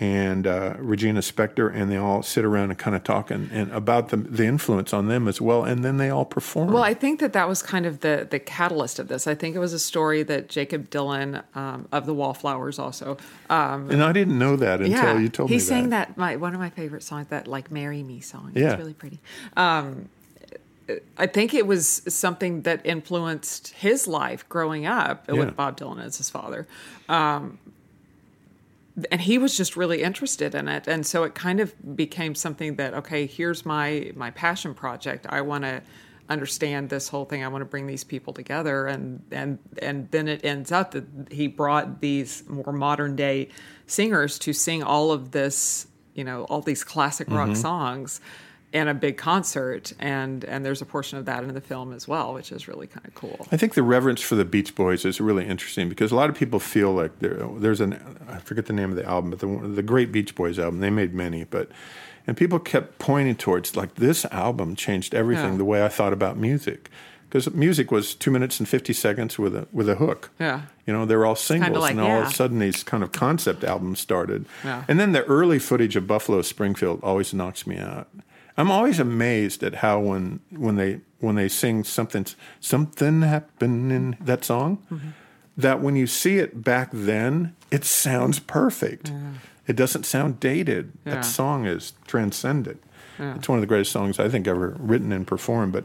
and 0.00 0.46
uh, 0.46 0.74
Regina 0.78 1.20
Spektor, 1.20 1.74
and 1.74 1.90
they 1.90 1.96
all 1.96 2.22
sit 2.22 2.44
around 2.44 2.70
and 2.70 2.78
kind 2.78 2.94
of 2.94 3.02
talk 3.02 3.30
and, 3.30 3.50
and 3.50 3.72
about 3.72 4.10
the 4.10 4.16
the 4.16 4.44
influence 4.44 4.92
on 4.92 5.08
them 5.08 5.26
as 5.26 5.40
well, 5.40 5.64
and 5.64 5.84
then 5.84 5.96
they 5.96 6.08
all 6.08 6.24
perform. 6.24 6.72
Well, 6.72 6.84
I 6.84 6.94
think 6.94 7.18
that 7.20 7.32
that 7.32 7.48
was 7.48 7.62
kind 7.62 7.84
of 7.84 8.00
the 8.00 8.26
the 8.30 8.38
catalyst 8.38 8.98
of 8.98 9.08
this. 9.08 9.26
I 9.26 9.34
think 9.34 9.56
it 9.56 9.58
was 9.58 9.72
a 9.72 9.78
story 9.78 10.22
that 10.24 10.48
Jakob 10.48 10.88
Dylan 10.90 11.42
um, 11.56 11.88
of 11.90 12.06
the 12.06 12.14
Wallflowers 12.14 12.78
also. 12.78 13.16
Um, 13.50 13.90
and 13.90 14.02
I 14.02 14.12
didn't 14.12 14.38
know 14.38 14.56
that 14.56 14.80
until 14.80 14.90
yeah, 14.92 15.18
you 15.18 15.28
told 15.28 15.50
me. 15.50 15.56
he 15.56 15.60
sang 15.60 15.88
that. 15.90 16.08
that 16.08 16.16
my 16.16 16.36
one 16.36 16.54
of 16.54 16.60
my 16.60 16.70
favorite 16.70 17.02
songs, 17.02 17.26
that 17.28 17.48
like 17.48 17.70
"Marry 17.70 18.02
Me" 18.02 18.20
song. 18.20 18.52
Yeah. 18.54 18.70
It's 18.72 18.78
really 18.78 18.94
pretty. 18.94 19.18
Um, 19.56 20.08
I 21.18 21.26
think 21.26 21.52
it 21.52 21.66
was 21.66 22.00
something 22.08 22.62
that 22.62 22.80
influenced 22.86 23.68
his 23.74 24.08
life 24.08 24.48
growing 24.48 24.86
up 24.86 25.24
Yeah. 25.28 25.34
with 25.34 25.54
Bob 25.56 25.78
Dylan 25.78 26.02
as 26.02 26.16
his 26.16 26.30
father. 26.30 26.66
Um, 27.10 27.58
and 29.10 29.20
he 29.20 29.38
was 29.38 29.56
just 29.56 29.76
really 29.76 30.02
interested 30.02 30.54
in 30.54 30.68
it. 30.68 30.86
And 30.86 31.06
so 31.06 31.24
it 31.24 31.34
kind 31.34 31.60
of 31.60 31.74
became 31.96 32.34
something 32.34 32.76
that 32.76 32.94
okay 32.94 33.26
here's 33.26 33.64
my 33.66 34.12
my 34.14 34.30
passion 34.30 34.74
project. 34.74 35.26
I 35.28 35.40
want 35.40 35.64
to 35.64 35.82
understand 36.28 36.90
this 36.90 37.08
whole 37.08 37.24
thing. 37.24 37.42
I 37.42 37.48
want 37.48 37.62
to 37.62 37.66
bring 37.66 37.86
these 37.86 38.04
people 38.04 38.32
together. 38.32 38.86
And 38.86 39.22
and 39.30 39.58
and 39.80 40.10
then 40.10 40.28
it 40.28 40.44
ends 40.44 40.72
up 40.72 40.92
that 40.92 41.04
he 41.30 41.46
brought 41.46 42.00
these 42.00 42.44
more 42.48 42.72
modern 42.72 43.16
day 43.16 43.48
singers 43.86 44.38
to 44.40 44.52
sing 44.52 44.82
all 44.82 45.12
of 45.12 45.30
this 45.30 45.86
you 46.14 46.24
know 46.24 46.44
all 46.44 46.60
these 46.60 46.84
classic 46.84 47.28
rock 47.30 47.50
mm-hmm. 47.50 47.54
songs 47.54 48.20
in 48.72 48.86
a 48.86 48.92
big 48.94 49.16
concert 49.16 49.92
and 49.98 50.44
and 50.44 50.64
there's 50.64 50.82
a 50.82 50.84
portion 50.84 51.16
of 51.18 51.24
that 51.24 51.42
in 51.42 51.54
the 51.54 51.60
film 51.60 51.92
as 51.94 52.06
well 52.06 52.34
which 52.34 52.52
is 52.52 52.68
really 52.68 52.86
kind 52.86 53.06
of 53.06 53.14
cool 53.14 53.46
I 53.50 53.56
think 53.56 53.72
the 53.74 53.82
reverence 53.82 54.20
for 54.20 54.34
the 54.34 54.44
Beach 54.44 54.74
Boys 54.74 55.04
is 55.06 55.20
really 55.20 55.46
interesting 55.46 55.88
because 55.88 56.12
a 56.12 56.14
lot 56.16 56.28
of 56.28 56.36
people 56.36 56.60
feel 56.60 56.92
like 56.92 57.18
there, 57.20 57.48
there's 57.56 57.80
an 57.80 57.98
I 58.28 58.38
forget 58.38 58.66
the 58.66 58.74
name 58.74 58.90
of 58.90 58.96
the 58.96 59.04
album, 59.06 59.30
but 59.30 59.38
the 59.40 59.46
the 59.68 59.82
Great 59.82 60.12
Beach 60.12 60.34
Boys 60.34 60.58
album. 60.58 60.80
They 60.80 60.90
made 60.90 61.14
many, 61.14 61.44
but 61.44 61.70
and 62.26 62.36
people 62.36 62.58
kept 62.58 62.98
pointing 62.98 63.36
towards 63.36 63.74
like 63.74 63.94
this 63.94 64.26
album 64.26 64.76
changed 64.76 65.14
everything 65.14 65.52
Yeah. 65.52 65.58
the 65.58 65.64
way 65.64 65.82
I 65.82 65.88
thought 65.88 66.12
about 66.12 66.36
music 66.36 66.90
because 67.30 67.50
music 67.54 67.90
was 67.90 68.14
two 68.14 68.30
minutes 68.30 68.58
and 68.60 68.68
fifty 68.68 68.92
seconds 68.92 69.38
with 69.38 69.56
a 69.56 69.66
with 69.72 69.88
a 69.88 69.94
hook. 69.94 70.30
Yeah. 70.38 70.62
you 70.86 70.92
know 70.92 71.06
they 71.06 71.16
were 71.16 71.24
all 71.24 71.36
singles, 71.36 71.78
like, 71.78 71.92
and 71.92 72.00
all 72.02 72.20
of 72.20 72.28
a 72.28 72.30
sudden 72.30 72.58
these 72.58 72.82
kind 72.82 73.02
of 73.02 73.12
concept 73.12 73.64
albums 73.64 73.98
started. 74.00 74.44
Yeah. 74.62 74.84
And 74.88 75.00
then 75.00 75.12
the 75.12 75.24
early 75.24 75.58
footage 75.58 75.96
of 75.96 76.06
Buffalo 76.06 76.42
Springfield 76.42 77.00
always 77.02 77.32
knocks 77.32 77.66
me 77.66 77.78
out. 77.78 78.08
I'm 78.58 78.70
always 78.70 78.98
amazed 79.00 79.62
at 79.62 79.76
how 79.76 80.00
when 80.00 80.40
when 80.50 80.76
they 80.76 81.00
when 81.20 81.36
they 81.36 81.48
sing 81.48 81.84
something 81.84 82.26
something 82.60 83.22
happened 83.22 83.90
in 83.92 84.16
that 84.20 84.44
song, 84.44 84.78
Mm-hmm. 84.90 85.08
that 85.56 85.80
when 85.80 85.96
you 85.96 86.06
see 86.06 86.38
it 86.38 86.62
back 86.62 86.90
then, 86.92 87.54
it 87.70 87.84
sounds 87.84 88.38
perfect. 88.40 89.10
It 89.66 89.76
doesn't 89.76 90.04
sound 90.04 90.40
dated. 90.40 90.92
Yeah. 91.04 91.14
That 91.16 91.24
song 91.24 91.66
is 91.66 91.92
transcendent. 92.06 92.82
It's 93.18 93.48
one 93.48 93.58
of 93.58 93.62
the 93.62 93.66
greatest 93.66 93.90
songs 93.92 94.18
I 94.20 94.28
think 94.28 94.46
ever 94.46 94.76
written 94.78 95.10
and 95.12 95.26
performed. 95.26 95.72
But 95.72 95.84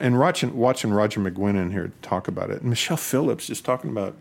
and 0.00 0.18
watching 0.18 0.56
watching 0.56 0.92
Roger 0.92 1.20
McGuinn 1.20 1.56
in 1.60 1.70
here 1.72 1.90
talk 2.02 2.28
about 2.28 2.50
it, 2.50 2.60
and 2.60 2.70
Michelle 2.70 2.96
Phillips 2.96 3.46
just 3.46 3.64
talking 3.64 3.90
about 3.90 4.14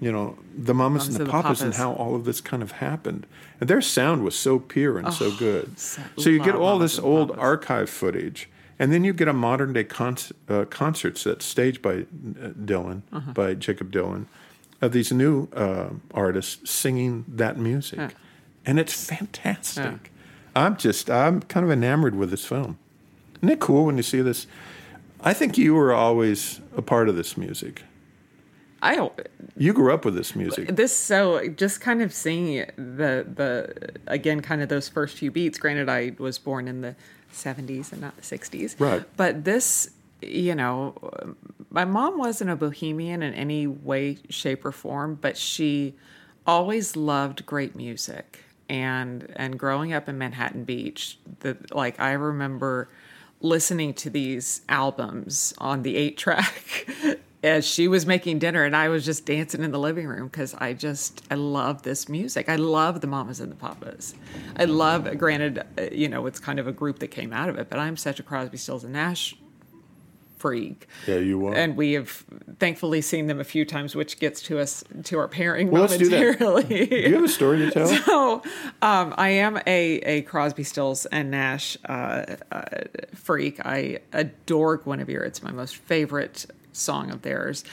you 0.00 0.12
know, 0.12 0.36
the 0.56 0.74
mamas 0.74 1.08
and 1.08 1.16
the, 1.16 1.26
papas, 1.26 1.60
and 1.62 1.72
Papas. 1.72 1.78
how 1.78 1.92
all 1.92 2.14
of 2.14 2.24
this 2.24 2.40
kind 2.40 2.62
of 2.62 2.72
happened. 2.72 3.26
And 3.60 3.68
their 3.68 3.80
sound 3.80 4.22
was 4.24 4.36
so 4.36 4.58
pure 4.58 4.98
and 4.98 5.12
so 5.12 5.30
good. 5.36 5.78
so- 5.78 6.02
So 6.18 6.30
you 6.30 6.38
get 6.42 6.54
all 6.54 6.78
this 6.78 6.98
old 6.98 7.28
Papas. 7.30 7.42
archive 7.42 7.90
footage, 7.90 8.48
and 8.78 8.92
then 8.92 9.02
you 9.04 9.12
get 9.12 9.26
a 9.28 9.32
modern 9.32 9.72
day 9.72 9.84
con- 9.84 10.16
uh, 10.48 10.64
concerts 10.66 11.24
that's 11.24 11.44
staged 11.44 11.82
by 11.82 11.94
uh, 12.00 12.50
Dylan, 12.64 13.02
Uh-huh. 13.12 13.32
by 13.32 13.54
Jakob 13.54 13.90
Dylan, 13.90 14.26
of 14.80 14.92
these 14.92 15.10
new 15.10 15.48
uh, 15.56 15.88
artists 16.14 16.70
singing 16.70 17.24
that 17.26 17.56
music. 17.58 17.98
Yeah. 17.98 18.10
And 18.64 18.78
it's 18.78 19.06
fantastic. 19.08 20.12
I'm 20.54 20.76
just, 20.76 21.10
I'm 21.10 21.40
kind 21.42 21.64
of 21.64 21.70
enamored 21.72 22.14
with 22.14 22.30
this 22.30 22.44
film. 22.46 22.78
Isn't 23.38 23.48
it 23.50 23.60
cool 23.60 23.86
when 23.86 23.96
you 23.96 24.02
see 24.02 24.20
this? 24.22 24.46
I 25.20 25.32
think 25.32 25.56
you 25.58 25.74
were 25.74 25.92
always 25.92 26.60
a 26.76 26.82
part 26.82 27.08
of 27.08 27.16
this 27.16 27.36
music. 27.36 27.82
I 28.82 28.94
don't 28.96 29.12
You 29.56 29.72
grew 29.72 29.92
up 29.92 30.04
with 30.04 30.14
this 30.14 30.34
music. 30.36 30.74
this 30.74 30.96
so 30.96 31.48
just 31.48 31.80
kind 31.80 32.02
of 32.02 32.12
seeing 32.12 32.64
the 32.76 33.26
the 33.34 33.90
again 34.06 34.40
kind 34.40 34.62
of 34.62 34.68
those 34.68 34.88
first 34.88 35.16
few 35.16 35.30
beats 35.30 35.58
granted 35.58 35.88
i 35.88 36.12
was 36.18 36.38
born 36.38 36.68
in 36.68 36.80
the 36.80 36.94
70s 37.34 37.92
and 37.92 38.00
not 38.00 38.16
the 38.16 38.22
60s 38.22 38.78
Right. 38.80 39.02
but 39.16 39.44
this 39.44 39.90
you 40.22 40.54
know 40.54 40.94
my 41.70 41.84
mom 41.84 42.18
wasn't 42.18 42.50
a 42.50 42.56
bohemian 42.56 43.22
in 43.22 43.34
any 43.34 43.66
way 43.66 44.18
shape 44.30 44.64
or 44.64 44.72
form 44.72 45.16
but 45.20 45.36
she 45.36 45.94
always 46.46 46.96
loved 46.96 47.44
great 47.46 47.76
music 47.76 48.44
and 48.68 49.32
and 49.36 49.58
growing 49.58 49.92
up 49.92 50.08
in 50.08 50.18
manhattan 50.18 50.64
beach 50.64 51.18
the 51.40 51.56
like 51.72 51.98
i 52.00 52.12
remember 52.12 52.88
listening 53.40 53.94
to 53.94 54.10
these 54.10 54.62
albums 54.68 55.54
on 55.58 55.82
the 55.82 55.96
eight 55.96 56.16
track 56.16 56.88
as 57.42 57.64
she 57.64 57.86
was 57.86 58.04
making 58.04 58.38
dinner 58.40 58.64
and 58.64 58.74
I 58.74 58.88
was 58.88 59.04
just 59.04 59.24
dancing 59.24 59.62
in 59.62 59.70
the 59.70 59.78
living 59.78 60.06
room 60.06 60.26
because 60.26 60.54
I 60.54 60.72
just 60.72 61.22
I 61.30 61.34
love 61.36 61.82
this 61.82 62.08
music. 62.08 62.48
I 62.48 62.56
love 62.56 63.00
the 63.00 63.06
Mamas 63.06 63.40
and 63.40 63.50
the 63.52 63.56
Papas. 63.56 64.14
I 64.56 64.64
love 64.64 65.16
granted 65.18 65.62
uh, 65.78 65.82
you 65.92 66.08
know 66.08 66.26
it's 66.26 66.40
kind 66.40 66.58
of 66.58 66.66
a 66.66 66.72
group 66.72 66.98
that 66.98 67.08
came 67.08 67.32
out 67.32 67.48
of 67.48 67.58
it, 67.58 67.68
but 67.70 67.78
I'm 67.78 67.96
such 67.96 68.18
a 68.18 68.22
Crosby, 68.22 68.56
Stills 68.56 68.84
and 68.84 68.92
Nash 68.92 69.36
freak. 70.38 70.86
Yeah, 71.06 71.16
you 71.16 71.46
are. 71.46 71.54
And 71.54 71.76
we 71.76 71.92
have 71.94 72.24
thankfully 72.58 73.00
seen 73.00 73.26
them 73.26 73.40
a 73.40 73.44
few 73.44 73.64
times, 73.64 73.94
which 73.96 74.20
gets 74.20 74.40
to 74.42 74.58
us 74.58 74.84
to 75.04 75.18
our 75.18 75.28
pairing 75.28 75.70
Well, 75.70 75.82
let's 75.82 75.96
do 75.96 76.08
that. 76.08 76.20
momentarily. 76.40 76.86
Do 76.86 76.96
you 76.96 77.14
have 77.14 77.24
a 77.24 77.28
story 77.28 77.58
to 77.58 77.70
tell? 77.70 77.88
So, 78.08 78.42
um, 78.80 79.14
I 79.18 79.30
am 79.30 79.56
a, 79.66 79.98
a 79.98 80.22
Crosby, 80.22 80.62
Stills, 80.62 81.06
and 81.06 81.30
Nash 81.30 81.76
uh, 81.88 82.36
uh, 82.52 82.62
freak. 83.14 83.58
I 83.66 83.98
adore 84.12 84.76
Guinevere. 84.78 85.24
It's 85.24 85.42
my 85.42 85.50
most 85.50 85.76
favorite 85.76 86.46
song 86.72 87.10
of 87.10 87.22
theirs. 87.22 87.64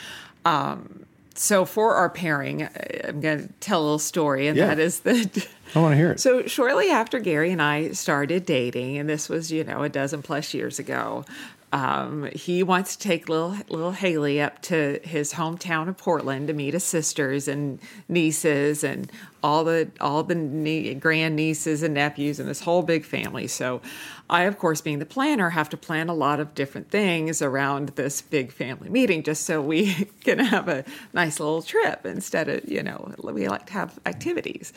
Um, 0.45 1.05
so, 1.37 1.65
for 1.65 1.95
our 1.95 2.09
pairing, 2.09 2.63
I- 2.63 3.01
I'm 3.09 3.19
going 3.19 3.47
to 3.47 3.53
tell 3.59 3.81
a 3.81 3.83
little 3.83 3.99
story, 3.99 4.47
and 4.47 4.57
Yeah. 4.57 4.67
that 4.67 4.79
is 4.79 5.01
that. 5.01 5.47
I 5.75 5.79
want 5.79 5.91
to 5.93 5.97
hear 5.97 6.11
it. 6.11 6.19
So 6.21 6.45
shortly 6.47 6.89
after 6.89 7.19
Gary 7.19 7.51
and 7.51 7.61
I 7.61 7.91
started 7.91 8.45
dating, 8.45 8.97
and 8.97 9.09
this 9.09 9.27
was 9.27 9.51
you 9.51 9.63
know 9.65 9.83
a 9.83 9.89
dozen 9.89 10.21
plus 10.21 10.53
years 10.53 10.79
ago, 10.79 11.25
um, 11.73 12.29
he 12.33 12.63
wants 12.63 12.95
to 12.95 13.05
take 13.05 13.27
little 13.27 13.57
little 13.67 13.91
Haley 13.91 14.39
up 14.39 14.61
to 14.63 14.99
his 15.03 15.33
hometown 15.33 15.89
of 15.89 15.97
Portland 15.97 16.47
to 16.47 16.53
meet 16.53 16.73
his 16.73 16.85
sisters 16.85 17.49
and 17.49 17.79
nieces 18.07 18.83
and 18.85 19.11
all 19.43 19.65
the 19.65 19.89
all 19.99 20.23
the 20.23 20.35
nie- 20.35 20.93
grand 20.93 21.35
nieces 21.35 21.83
and 21.83 21.95
nephews 21.95 22.39
and 22.39 22.47
this 22.47 22.61
whole 22.61 22.81
big 22.83 23.03
family. 23.03 23.47
So 23.47 23.81
I, 24.29 24.43
of 24.43 24.57
course, 24.57 24.81
being 24.81 24.99
the 24.99 25.05
planner, 25.05 25.51
have 25.51 25.69
to 25.69 25.77
plan 25.77 26.09
a 26.09 26.13
lot 26.13 26.39
of 26.39 26.55
different 26.55 26.89
things 26.89 27.43
around 27.43 27.89
this 27.89 28.21
big 28.21 28.51
family 28.51 28.89
meeting 28.89 29.21
just 29.21 29.45
so 29.45 29.61
we 29.61 29.93
can 30.23 30.39
have 30.39 30.67
a 30.67 30.83
nice 31.13 31.39
little 31.39 31.61
trip 31.61 32.05
instead 32.05 32.49
of, 32.49 32.69
you 32.69 32.81
know, 32.81 33.13
we 33.21 33.47
like 33.47 33.67
to 33.67 33.73
have 33.73 33.99
activities. 34.05 34.73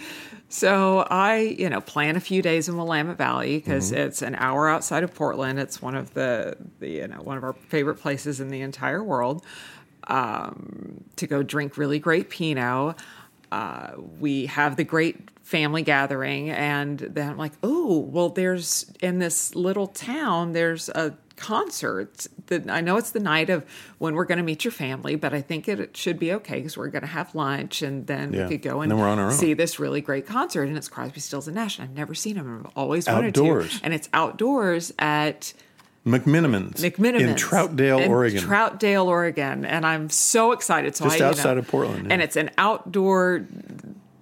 So 0.50 1.06
I, 1.10 1.38
you 1.58 1.70
know, 1.70 1.80
plan 1.80 2.16
a 2.16 2.20
few 2.20 2.42
days 2.42 2.68
in 2.68 2.76
Willamette 2.76 3.16
Valley 3.16 3.56
because 3.56 3.90
it's 3.90 4.20
an 4.20 4.34
hour 4.34 4.68
outside 4.68 5.02
of 5.02 5.14
Portland. 5.14 5.58
It's 5.58 5.80
one 5.80 5.94
of 5.94 6.12
the, 6.12 6.56
the, 6.80 6.88
you 6.88 7.08
know, 7.08 7.22
one 7.22 7.38
of 7.38 7.44
our 7.44 7.54
favorite 7.54 7.96
places 7.96 8.40
in 8.40 8.48
the 8.48 8.60
entire 8.60 9.02
world 9.02 9.44
um, 10.08 11.04
to 11.16 11.26
go 11.26 11.42
drink 11.42 11.76
really 11.76 11.98
great 11.98 12.28
Pinot. 12.28 12.96
Uh, 13.50 13.92
we 14.20 14.46
have 14.46 14.76
the 14.76 14.84
great 14.84 15.30
family 15.42 15.82
gathering, 15.82 16.50
and 16.50 16.98
then 16.98 17.30
I'm 17.30 17.38
like, 17.38 17.52
oh, 17.62 17.98
well, 18.00 18.28
there's 18.28 18.90
in 19.00 19.18
this 19.18 19.54
little 19.54 19.86
town, 19.86 20.52
there's 20.52 20.88
a 20.90 21.14
concert. 21.36 22.26
That 22.48 22.68
I 22.70 22.80
know 22.82 22.96
it's 22.98 23.12
the 23.12 23.20
night 23.20 23.48
of 23.48 23.64
when 23.98 24.14
we're 24.14 24.24
going 24.26 24.38
to 24.38 24.44
meet 24.44 24.64
your 24.64 24.72
family, 24.72 25.16
but 25.16 25.32
I 25.32 25.40
think 25.40 25.68
it, 25.68 25.96
should 25.96 26.18
be 26.18 26.32
okay 26.34 26.56
because 26.56 26.76
we're 26.76 26.88
going 26.88 27.02
to 27.02 27.08
have 27.08 27.34
lunch, 27.34 27.80
and 27.80 28.06
then 28.06 28.32
Yeah. 28.34 28.44
we 28.44 28.58
could 28.58 28.62
go 28.62 28.80
And 28.82 28.92
and, 28.92 29.00
we're 29.00 29.08
on 29.08 29.18
our 29.18 29.26
own. 29.26 29.32
see 29.32 29.54
this 29.54 29.78
really 29.78 30.00
great 30.02 30.26
concert. 30.26 30.64
And 30.64 30.76
it's 30.76 30.88
Crosby, 30.88 31.20
Stills 31.20 31.46
and 31.48 31.54
Nash. 31.54 31.78
And 31.78 31.88
I've 31.88 31.96
never 31.96 32.14
seen 32.14 32.36
them. 32.36 32.64
I've 32.66 32.72
always 32.76 33.06
wanted 33.06 33.28
Outdoors. 33.38 33.78
to, 33.78 33.84
and 33.84 33.94
it's 33.94 34.08
outdoors 34.12 34.92
at. 34.98 35.52
McMenamins 36.08 37.20
In 37.20 37.34
Troutdale, 37.34 38.02
in 38.02 38.10
Oregon. 38.10 38.42
Troutdale, 38.42 39.06
Oregon, 39.06 39.64
and 39.64 39.86
I'm 39.86 40.10
so 40.10 40.52
excited. 40.52 40.96
So 40.96 41.04
Just 41.04 41.14
I, 41.14 41.16
you 41.16 41.22
know, 41.22 41.28
outside 41.30 41.58
of 41.58 41.68
Portland, 41.68 42.06
yeah. 42.06 42.14
and 42.14 42.22
it's 42.22 42.36
an 42.36 42.50
outdoor 42.58 43.46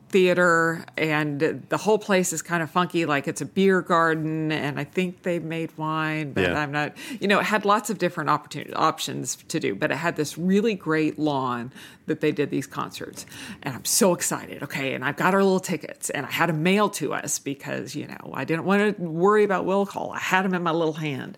theater, 0.08 0.84
and 0.96 1.40
the 1.68 1.76
whole 1.76 1.98
place 1.98 2.32
is 2.32 2.40
kind 2.40 2.62
of 2.62 2.70
funky, 2.70 3.04
like 3.04 3.26
it's 3.26 3.40
a 3.40 3.44
beer 3.44 3.82
garden, 3.82 4.52
and 4.52 4.78
I 4.78 4.84
think 4.84 5.22
they 5.22 5.38
made 5.40 5.76
wine, 5.76 6.32
but 6.32 6.44
Yeah. 6.44 6.58
I'm 6.58 6.70
not. 6.72 6.96
You 7.20 7.28
know, 7.28 7.40
it 7.40 7.44
had 7.44 7.64
lots 7.64 7.90
of 7.90 7.98
different 7.98 8.30
opportunity 8.30 8.72
options 8.72 9.36
to 9.48 9.60
do, 9.60 9.74
but 9.74 9.90
it 9.90 9.96
had 9.96 10.16
this 10.16 10.38
really 10.38 10.74
great 10.74 11.18
lawn 11.18 11.72
that 12.06 12.20
they 12.20 12.30
did 12.30 12.50
these 12.50 12.66
concerts, 12.68 13.26
and 13.62 13.74
I'm 13.74 13.84
so 13.84 14.14
excited. 14.14 14.62
Okay, 14.62 14.94
and 14.94 15.04
I've 15.04 15.16
got 15.16 15.34
our 15.34 15.42
little 15.42 15.60
tickets, 15.60 16.08
and 16.10 16.24
I 16.24 16.30
had 16.30 16.48
them 16.48 16.62
mailed 16.62 16.94
to 16.94 17.12
us 17.12 17.38
because 17.40 17.94
you 17.96 18.06
know 18.06 18.30
I 18.32 18.44
didn't 18.44 18.64
want 18.64 18.96
to 18.96 19.02
worry 19.02 19.44
about 19.44 19.64
will 19.64 19.86
call. 19.86 20.12
I 20.12 20.18
had 20.20 20.44
them 20.44 20.54
in 20.54 20.62
my 20.62 20.70
little 20.72 20.94
hand. 20.94 21.36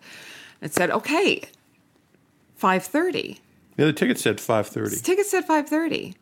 It 0.61 0.75
said, 0.75 0.91
"Okay, 0.91 1.43
five 2.57 2.85
thirty. 2.85 3.41
yeah, 3.77 3.87
the 3.87 3.93
ticket 3.93 4.19
said 4.19 4.39
5.30. 4.39 5.03
Ticket 5.03 5.27
said 5.27 5.45
five 5.45 5.69
thirty. 5.69 6.15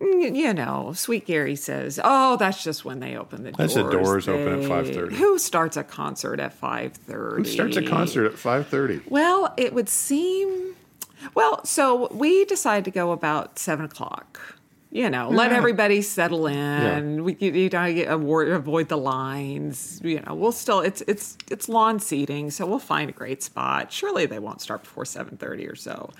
Mm, 0.00 0.36
you 0.36 0.52
know, 0.52 0.92
Sweet 0.94 1.24
Gary 1.26 1.56
says, 1.56 1.98
"Oh, 2.04 2.36
that's 2.36 2.62
just 2.62 2.84
when 2.84 3.00
they 3.00 3.16
open 3.16 3.44
the 3.44 3.52
doors." 3.52 3.74
That's 3.74 3.74
the 3.74 3.90
doors 3.90 4.28
open 4.28 4.62
at 4.62 4.68
5:30. 4.68 5.14
Who 5.14 5.38
starts 5.38 5.76
a 5.76 5.84
concert 5.84 6.38
at 6.40 6.52
five 6.52 6.92
thirty? 6.94 7.36
Who 7.36 7.44
starts 7.44 7.76
a 7.76 7.82
concert 7.82 8.26
at 8.26 8.32
5.30? 8.34 9.02
Well, 9.08 9.54
it 9.56 9.72
would 9.72 9.88
seem. 9.88 10.74
Well, 11.34 11.64
so 11.64 12.08
we 12.12 12.44
decided 12.44 12.84
to 12.84 12.90
go 12.90 13.12
about 13.12 13.58
seven 13.58 13.86
o'clock. 13.86 14.55
You 14.96 15.10
know, 15.10 15.28
let 15.28 15.50
Yeah. 15.50 15.58
everybody 15.58 16.00
settle 16.00 16.46
in. 16.46 17.22
We 17.22 17.36
you, 17.38 17.52
you 17.52 17.68
know, 17.68 18.04
avoid, 18.08 18.48
avoid 18.48 18.88
the 18.88 18.96
lines. 18.96 20.00
You 20.02 20.22
know, 20.22 20.34
we'll 20.34 20.52
still 20.52 20.80
it's 20.80 21.02
it's 21.06 21.36
it's 21.50 21.68
lawn 21.68 22.00
seating, 22.00 22.50
so 22.50 22.64
we'll 22.64 22.78
find 22.78 23.10
a 23.10 23.12
great 23.12 23.42
spot. 23.42 23.92
Surely 23.92 24.24
they 24.24 24.38
won't 24.38 24.62
start 24.62 24.84
before 24.84 25.04
seven 25.04 25.36
thirty 25.36 25.66
or 25.66 25.74
so. 25.76 26.12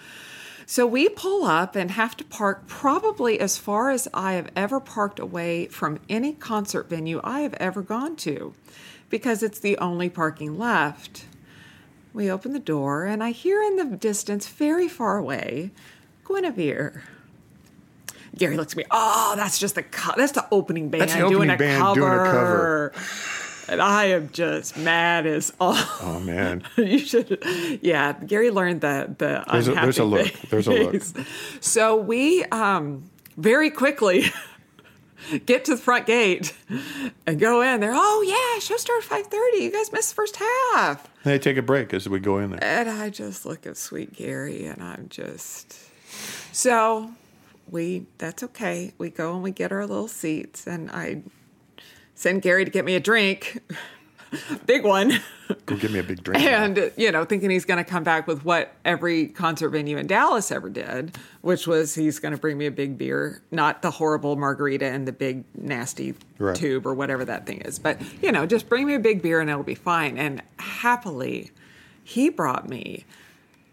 So 0.66 0.86
we 0.86 1.08
pull 1.08 1.46
up 1.46 1.74
and 1.74 1.92
have 1.92 2.18
to 2.18 2.24
park 2.24 2.66
probably 2.66 3.40
as 3.40 3.56
far 3.56 3.88
as 3.90 4.08
I 4.12 4.34
have 4.34 4.50
ever 4.54 4.78
parked 4.78 5.20
away 5.20 5.68
from 5.68 5.98
any 6.10 6.34
concert 6.34 6.90
venue 6.90 7.22
I 7.24 7.40
have 7.40 7.54
ever 7.54 7.80
gone 7.80 8.14
to 8.16 8.52
because 9.08 9.42
it's 9.42 9.58
the 9.58 9.78
only 9.78 10.10
parking 10.10 10.58
left. 10.58 11.24
We 12.12 12.30
open 12.30 12.52
the 12.52 12.58
door 12.58 13.06
and 13.06 13.24
I 13.24 13.30
hear 13.30 13.62
in 13.62 13.76
the 13.76 13.96
distance, 13.96 14.46
very 14.48 14.88
far 14.88 15.16
away, 15.16 15.70
Guinevere. 16.26 17.04
Gary 18.38 18.57
looks 18.57 18.72
at 18.75 18.77
me. 18.77 18.85
Oh, 18.90 19.35
that's 19.37 19.59
just 19.59 19.75
the 19.77 19.83
co- 19.83 20.12
that's 20.16 20.33
the 20.33 20.46
opening 20.51 20.90
band 20.90 21.11
the 21.11 21.14
doing 21.16 21.25
opening 21.35 21.51
a 21.51 21.57
band 21.57 21.83
cover. 21.83 21.94
doing 22.01 22.12
a 22.12 22.25
cover. 22.25 22.92
And 23.68 23.83
I 23.83 24.05
am 24.07 24.31
just 24.31 24.77
mad 24.77 25.27
as 25.27 25.53
all. 25.59 25.75
Oh, 25.77 26.20
man. 26.20 26.62
you 26.77 26.99
should, 26.99 27.79
yeah. 27.83 28.12
Gary 28.12 28.51
learned 28.51 28.81
the 28.83 29.14
the 29.18 29.44
There's 29.51 29.68
a- 29.68 29.72
there's 29.75 29.99
a 29.99 30.05
look. 30.05 30.33
There's 30.51 30.68
a 30.68 30.72
look. 30.72 31.03
So 31.61 31.96
we 31.96 32.44
um, 32.44 33.11
very 33.37 33.70
quickly 33.70 34.27
get 35.46 35.64
to 35.64 35.72
the 35.75 35.81
front 35.81 36.07
gate 36.07 36.53
and 37.27 37.40
go 37.40 37.61
in 37.62 37.81
there. 37.81 37.92
Oh 37.94 38.22
yeah, 38.27 38.61
show 38.61 38.77
started 38.77 39.05
five 39.05 39.27
thirty. 39.27 39.64
You 39.64 39.72
guys 39.72 39.92
missed 39.92 40.11
the 40.11 40.14
first 40.14 40.37
half. 40.37 41.09
They 41.25 41.38
take 41.40 41.57
a 41.57 41.62
break 41.62 41.92
as 41.92 42.09
we 42.09 42.20
go 42.20 42.38
in 42.38 42.51
there. 42.51 42.62
And 42.62 42.88
I 42.88 43.11
just 43.11 43.44
look 43.44 43.66
at 43.66 43.77
sweet 43.77 44.12
Gary 44.14 44.66
and 44.66 44.81
I'm 44.81 45.09
just 45.09 45.77
so 46.55 47.11
we 47.70 48.07
that's 48.18 48.42
okay. 48.42 48.92
We 48.98 49.11
go 49.11 49.35
and 49.35 49.42
we 49.42 49.50
get 49.50 49.72
our 49.72 49.87
little 49.87 50.09
seats 50.09 50.66
and 50.66 50.90
I 50.90 51.22
send 52.14 52.42
Gary 52.42 52.64
to 52.64 52.70
get 52.70 52.85
me 52.85 52.94
a 52.94 53.00
drink. 53.00 53.61
Big 54.66 54.85
one. 54.85 55.12
Go 55.66 55.76
get 55.76 55.92
me 55.92 56.00
a 56.00 56.02
big 56.02 56.22
drink. 56.24 56.42
And, 56.44 56.90
you 56.96 57.12
know, 57.12 57.24
thinking 57.24 57.48
he's 57.48 57.64
going 57.64 57.83
to 57.83 57.88
come 57.88 58.02
back 58.02 58.26
with 58.26 58.44
what 58.44 58.74
every 58.85 59.29
concert 59.29 59.68
venue 59.70 59.96
in 59.96 60.09
Dallas 60.09 60.50
ever 60.50 60.68
did, 60.68 61.16
which 61.42 61.68
was 61.68 61.94
he's 61.94 62.18
going 62.18 62.33
to 62.35 62.38
bring 62.38 62.59
me 62.59 62.66
a 62.66 62.70
big 62.72 62.98
beer, 62.98 63.40
not 63.52 63.83
the 63.83 63.90
horrible 63.92 64.35
margarita 64.35 64.85
and 64.85 65.07
the 65.07 65.12
big 65.12 65.44
nasty 65.55 66.14
Right. 66.38 66.57
tube 66.57 66.87
or 66.87 66.92
whatever 66.94 67.24
that 67.24 67.46
thing 67.46 67.61
is. 67.61 67.79
But, 67.79 68.00
you 68.20 68.33
know, 68.33 68.46
just 68.46 68.68
bring 68.68 68.87
me 68.87 68.94
a 68.94 68.98
big 69.00 69.22
beer 69.22 69.40
and 69.40 69.48
it'll 69.48 69.62
be 69.62 69.76
fine. 69.76 70.18
And 70.18 70.42
happily, 70.59 71.52
he 72.02 72.29
brought 72.29 72.68
me 72.68 73.05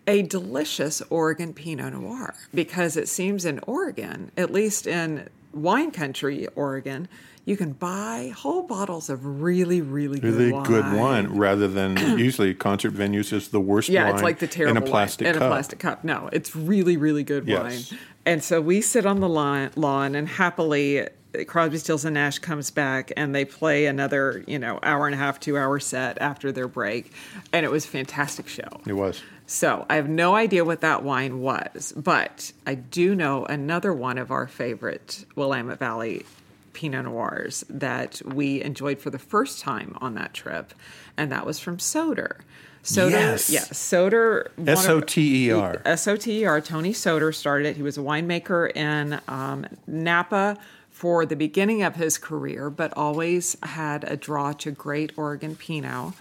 a 0.08 0.22
delicious 0.24 1.02
Oregon 1.10 1.54
Pinot 1.54 1.94
Noir 1.94 2.34
because 2.54 2.98
it 2.98 3.08
seems 3.08 3.46
in 3.46 3.60
Oregon, 3.68 4.32
at 4.38 4.52
least 4.52 4.86
in 4.88 5.30
wine 5.54 5.92
country, 5.92 6.48
Oregon, 6.56 7.08
you 7.46 7.58
can 7.58 7.74
buy 7.74 8.32
whole 8.36 8.64
bottles 8.64 9.10
of 9.10 9.42
really, 9.42 9.82
really 9.82 10.20
good 10.20 10.36
really 10.36 10.52
wine. 10.52 10.64
good 10.66 10.94
wine 10.94 11.28
rather 11.38 11.68
than 11.68 11.96
usually 12.18 12.54
concert 12.54 12.94
venues 12.94 13.34
is 13.34 13.50
the 13.50 13.60
worst 13.60 13.90
Yeah, 13.90 14.06
wine 14.06 14.14
it's 14.14 14.24
like 14.24 14.40
the 14.40 14.48
terrible 14.48 14.78
in 14.78 14.84
a 14.84 14.86
plastic 14.86 15.26
wine, 15.26 15.34
cup. 15.34 15.42
in 15.42 15.48
a 15.48 15.50
plastic 15.52 15.80
cup. 15.80 16.04
No, 16.04 16.30
it's 16.32 16.56
really, 16.56 16.96
really 16.98 17.24
good 17.24 17.48
Yes. 17.48 17.92
wine. 17.92 18.00
And 18.26 18.44
so 18.44 18.62
we 18.62 18.80
sit 18.82 19.06
on 19.06 19.20
the 19.20 19.28
lawn, 19.30 19.72
lawn 19.76 20.16
and 20.16 20.28
happily 20.28 21.08
Crosby, 21.48 21.80
Stills 21.80 22.06
and 22.06 22.14
Nash 22.14 22.38
comes 22.40 22.70
back 22.72 23.12
and 23.18 23.34
they 23.34 23.44
play 23.44 23.88
another, 23.88 24.44
you 24.48 24.60
know, 24.60 24.80
hour 24.84 25.08
and 25.08 25.16
a 25.16 25.18
half, 25.18 25.40
two 25.40 25.58
hour 25.58 25.80
set 25.80 26.22
after 26.22 26.52
their 26.52 26.68
break, 26.68 27.12
and 27.52 27.66
it 27.66 27.72
was 27.72 27.86
a 27.86 27.88
fantastic 27.88 28.48
show. 28.48 28.68
It 28.86 28.94
was. 28.94 29.22
So 29.54 29.86
I 29.88 29.98
have 29.98 30.10
no 30.10 30.36
idea 30.36 30.66
what 30.66 30.82
that 30.82 31.04
wine 31.04 31.40
was, 31.40 31.94
but 31.96 32.52
I 32.66 32.74
do 32.74 33.14
know 33.14 33.46
another 33.46 33.94
one 33.94 34.18
of 34.18 34.32
our 34.32 34.48
favorite 34.48 35.26
Willamette 35.36 35.78
Valley 35.78 36.26
Pinot 36.74 37.06
Noirs 37.06 37.64
that 37.70 38.20
we 38.26 38.64
enjoyed 38.64 38.98
for 38.98 39.12
the 39.12 39.20
first 39.20 39.60
time 39.60 39.96
on 40.02 40.16
that 40.16 40.34
trip, 40.34 40.74
and 41.18 41.32
that 41.32 41.46
was 41.46 41.60
from 41.60 41.78
Soter. 41.78 42.40
Soter, 42.82 43.16
Yes. 43.16 43.52
yeah, 43.52 43.60
Soter. 43.62 44.52
S 44.66 44.88
O 44.88 45.00
T 45.00 45.46
E 45.46 45.52
R. 45.52 45.84
S 45.86 46.08
O 46.08 46.16
T 46.18 46.42
E 46.42 46.46
R. 46.46 46.60
Tony 46.60 46.92
Soter 46.92 47.32
started 47.32 47.68
it. 47.68 47.76
He 47.76 47.84
was 47.84 47.96
a 47.96 48.02
winemaker 48.02 48.76
in 48.76 49.20
um, 49.28 49.68
Napa 49.86 50.58
for 50.90 51.28
the 51.28 51.36
beginning 51.36 51.84
of 51.84 51.96
his 51.96 52.18
career, 52.18 52.72
but 52.72 52.92
always 52.98 53.56
had 53.62 54.04
a 54.06 54.18
draw 54.18 54.52
to 54.54 54.72
great 54.72 55.12
Oregon 55.16 55.56
Pinot. 55.56 56.16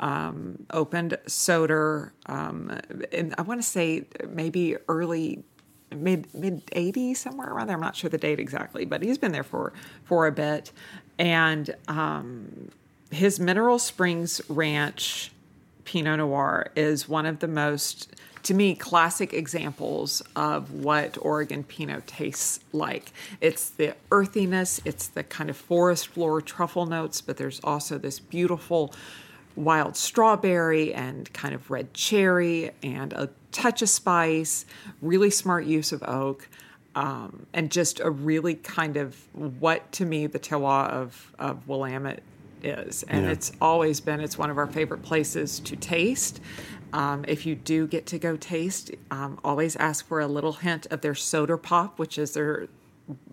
Um, 0.00 0.66
opened 0.70 1.16
Soter, 1.26 2.12
um, 2.26 2.78
in, 3.12 3.34
I 3.38 3.42
want 3.42 3.60
to 3.62 3.66
say 3.66 4.04
maybe 4.28 4.76
early 4.88 5.44
mid 5.94 6.32
mid 6.34 6.66
80s 6.66 7.16
somewhere 7.16 7.48
around 7.48 7.68
there 7.68 7.76
i'm 7.76 7.80
not 7.80 7.96
sure 7.96 8.10
the 8.10 8.18
date 8.18 8.40
exactly 8.40 8.84
but 8.84 9.02
he's 9.02 9.18
been 9.18 9.32
there 9.32 9.44
for 9.44 9.72
for 10.04 10.26
a 10.26 10.32
bit. 10.32 10.72
And 11.18 11.74
um 11.88 12.70
his 13.10 13.38
mineral 13.38 13.78
springs 13.78 14.40
ranch 14.48 15.30
pinot 15.84 16.18
noir 16.18 16.70
is 16.74 17.08
one 17.08 17.26
of 17.26 17.38
the 17.38 17.48
most 17.48 18.14
to 18.42 18.54
me 18.54 18.74
classic 18.74 19.32
examples 19.32 20.22
of 20.36 20.72
what 20.72 21.16
oregon 21.20 21.62
pinot 21.64 22.06
tastes 22.06 22.60
like. 22.72 23.12
It's 23.40 23.70
the 23.70 23.94
earthiness 24.10 24.80
it's 24.84 25.06
the 25.06 25.22
kind 25.22 25.48
of 25.48 25.56
forest 25.56 26.08
floor 26.08 26.40
truffle 26.40 26.86
notes 26.86 27.20
but 27.20 27.36
there's 27.36 27.60
also 27.62 27.98
this 27.98 28.18
beautiful 28.18 28.92
wild 29.56 29.96
strawberry 29.96 30.92
and 30.94 31.32
kind 31.32 31.54
of 31.54 31.70
red 31.70 31.94
cherry 31.94 32.70
and 32.82 33.12
a 33.12 33.30
touch 33.52 33.82
of 33.82 33.88
spice, 33.88 34.66
really 35.00 35.30
smart 35.30 35.64
use 35.64 35.92
of 35.92 36.02
oak, 36.02 36.48
um, 36.94 37.46
and 37.52 37.70
just 37.70 38.00
a 38.00 38.10
really 38.10 38.54
kind 38.54 38.96
of 38.96 39.16
what 39.32 39.90
to 39.92 40.04
me 40.04 40.26
the 40.26 40.38
terroir 40.38 40.88
of, 40.90 41.32
of 41.38 41.66
Willamette 41.68 42.22
is. 42.62 43.02
And 43.04 43.26
Yeah. 43.26 43.32
it's 43.32 43.52
always 43.60 44.00
been, 44.00 44.20
it's 44.20 44.38
one 44.38 44.50
of 44.50 44.58
our 44.58 44.66
favorite 44.66 45.02
places 45.02 45.60
to 45.60 45.76
taste. 45.76 46.40
Um, 46.92 47.24
if 47.26 47.44
you 47.44 47.54
do 47.56 47.86
get 47.86 48.06
to 48.06 48.18
go 48.18 48.36
taste, 48.36 48.92
um, 49.10 49.38
always 49.44 49.74
ask 49.76 50.06
for 50.06 50.20
a 50.20 50.26
little 50.28 50.52
hint 50.52 50.86
of 50.86 51.00
their 51.00 51.14
soda 51.14 51.58
pop, 51.58 51.98
which 51.98 52.18
is 52.18 52.32
their 52.32 52.68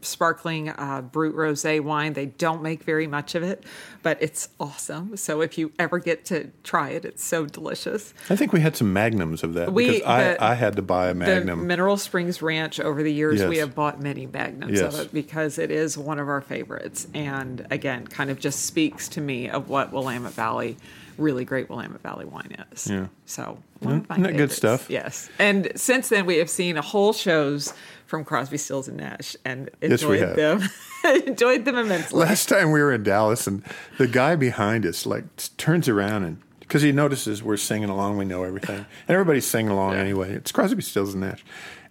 sparkling 0.02 0.70
uh, 0.70 1.02
brut 1.02 1.34
rosé 1.34 1.80
wine. 1.82 2.14
They 2.14 2.26
don't 2.26 2.62
make 2.62 2.84
very 2.84 3.08
much 3.08 3.36
of 3.36 3.44
it, 3.44 3.64
but 4.04 4.18
it's 4.22 4.50
awesome. 4.60 5.16
So 5.16 5.42
if 5.42 5.58
you 5.58 5.72
ever 5.80 6.00
get 6.00 6.26
to 6.26 6.52
try 6.64 6.90
it, 6.90 7.06
it's 7.06 7.24
so 7.24 7.46
delicious. 7.46 8.14
I 8.30 8.36
think 8.36 8.52
we 8.52 8.60
had 8.62 8.76
some 8.76 8.92
magnums 8.92 9.44
of 9.44 9.54
that 9.54 9.72
We- 9.74 9.88
because 9.88 10.02
I, 10.08 10.24
the- 10.24 10.44
I 10.44 10.54
had 10.56 10.76
to 10.76 10.82
buy 10.82 11.06
a 11.08 11.14
The 11.14 11.20
magnum. 11.20 11.68
Mineral 11.68 11.98
Springs 11.98 12.42
Ranch 12.42 12.80
over 12.80 13.02
the 13.04 13.14
years, 13.14 13.44
we 13.44 13.58
have 13.58 13.76
bought 13.76 14.02
many 14.02 14.26
magnums 14.26 14.80
Yes. 14.80 14.94
of 15.00 15.06
it 15.08 15.14
because 15.14 15.58
it 15.58 15.72
is 15.72 15.98
one 15.98 16.20
of 16.20 16.28
our 16.28 16.42
favorites. 16.42 17.08
And 17.14 17.66
again, 17.72 18.08
kind 18.08 18.30
of 18.30 18.40
just 18.40 18.66
speaks 18.66 19.08
to 19.10 19.22
me 19.22 19.50
of 19.50 19.70
what 19.70 19.94
Willamette 19.94 20.34
Valley, 20.34 20.78
really 21.22 21.46
great 21.46 21.70
Willamette 21.70 22.02
Valley 22.02 22.26
wine 22.26 22.56
is. 22.72 22.88
Yeah. 22.88 23.08
So, 23.26 23.58
one 23.80 23.98
of 23.98 24.10
my 24.10 24.16
Isn't 24.16 24.24
that 24.24 24.38
good 24.38 24.52
stuff? 24.52 24.90
Yes. 24.90 25.30
And 25.40 25.72
since 25.76 26.10
then, 26.10 26.26
we 26.26 26.38
have 26.38 26.50
seen 26.50 26.78
a 26.78 26.82
whole 26.82 27.14
shows 27.14 27.74
from 28.06 28.26
Crosby, 28.26 28.58
Stills, 28.58 28.88
and 28.88 28.98
Nash 28.98 29.36
and 29.46 29.70
Yes, 29.82 30.04
we 30.04 30.20
enjoyed 30.20 30.20
have. 30.20 30.36
them. 30.36 30.70
enjoyed 31.28 31.66
them 31.66 31.78
immensely. 31.78 32.20
Last 32.20 32.50
time 32.50 32.72
we 32.72 32.82
were 32.82 32.92
in 32.94 33.04
Dallas, 33.04 33.48
and 33.48 33.64
the 33.98 34.08
guy 34.08 34.36
behind 34.36 34.86
us 34.86 35.06
like 35.06 35.24
turns 35.58 35.88
around 35.88 36.24
and 36.24 36.42
because 36.60 36.82
he 36.84 36.92
notices 36.94 37.44
we're 37.44 37.58
singing 37.58 37.90
along, 37.90 38.18
we 38.18 38.24
know 38.24 38.44
everything, 38.44 38.78
and 39.08 39.10
everybody's 39.10 39.46
singing 39.46 39.72
along 39.72 39.96
anyway. 39.96 40.32
It's 40.34 40.52
Crosby, 40.54 40.82
Stills, 40.82 41.14
and 41.14 41.22
Nash, 41.22 41.44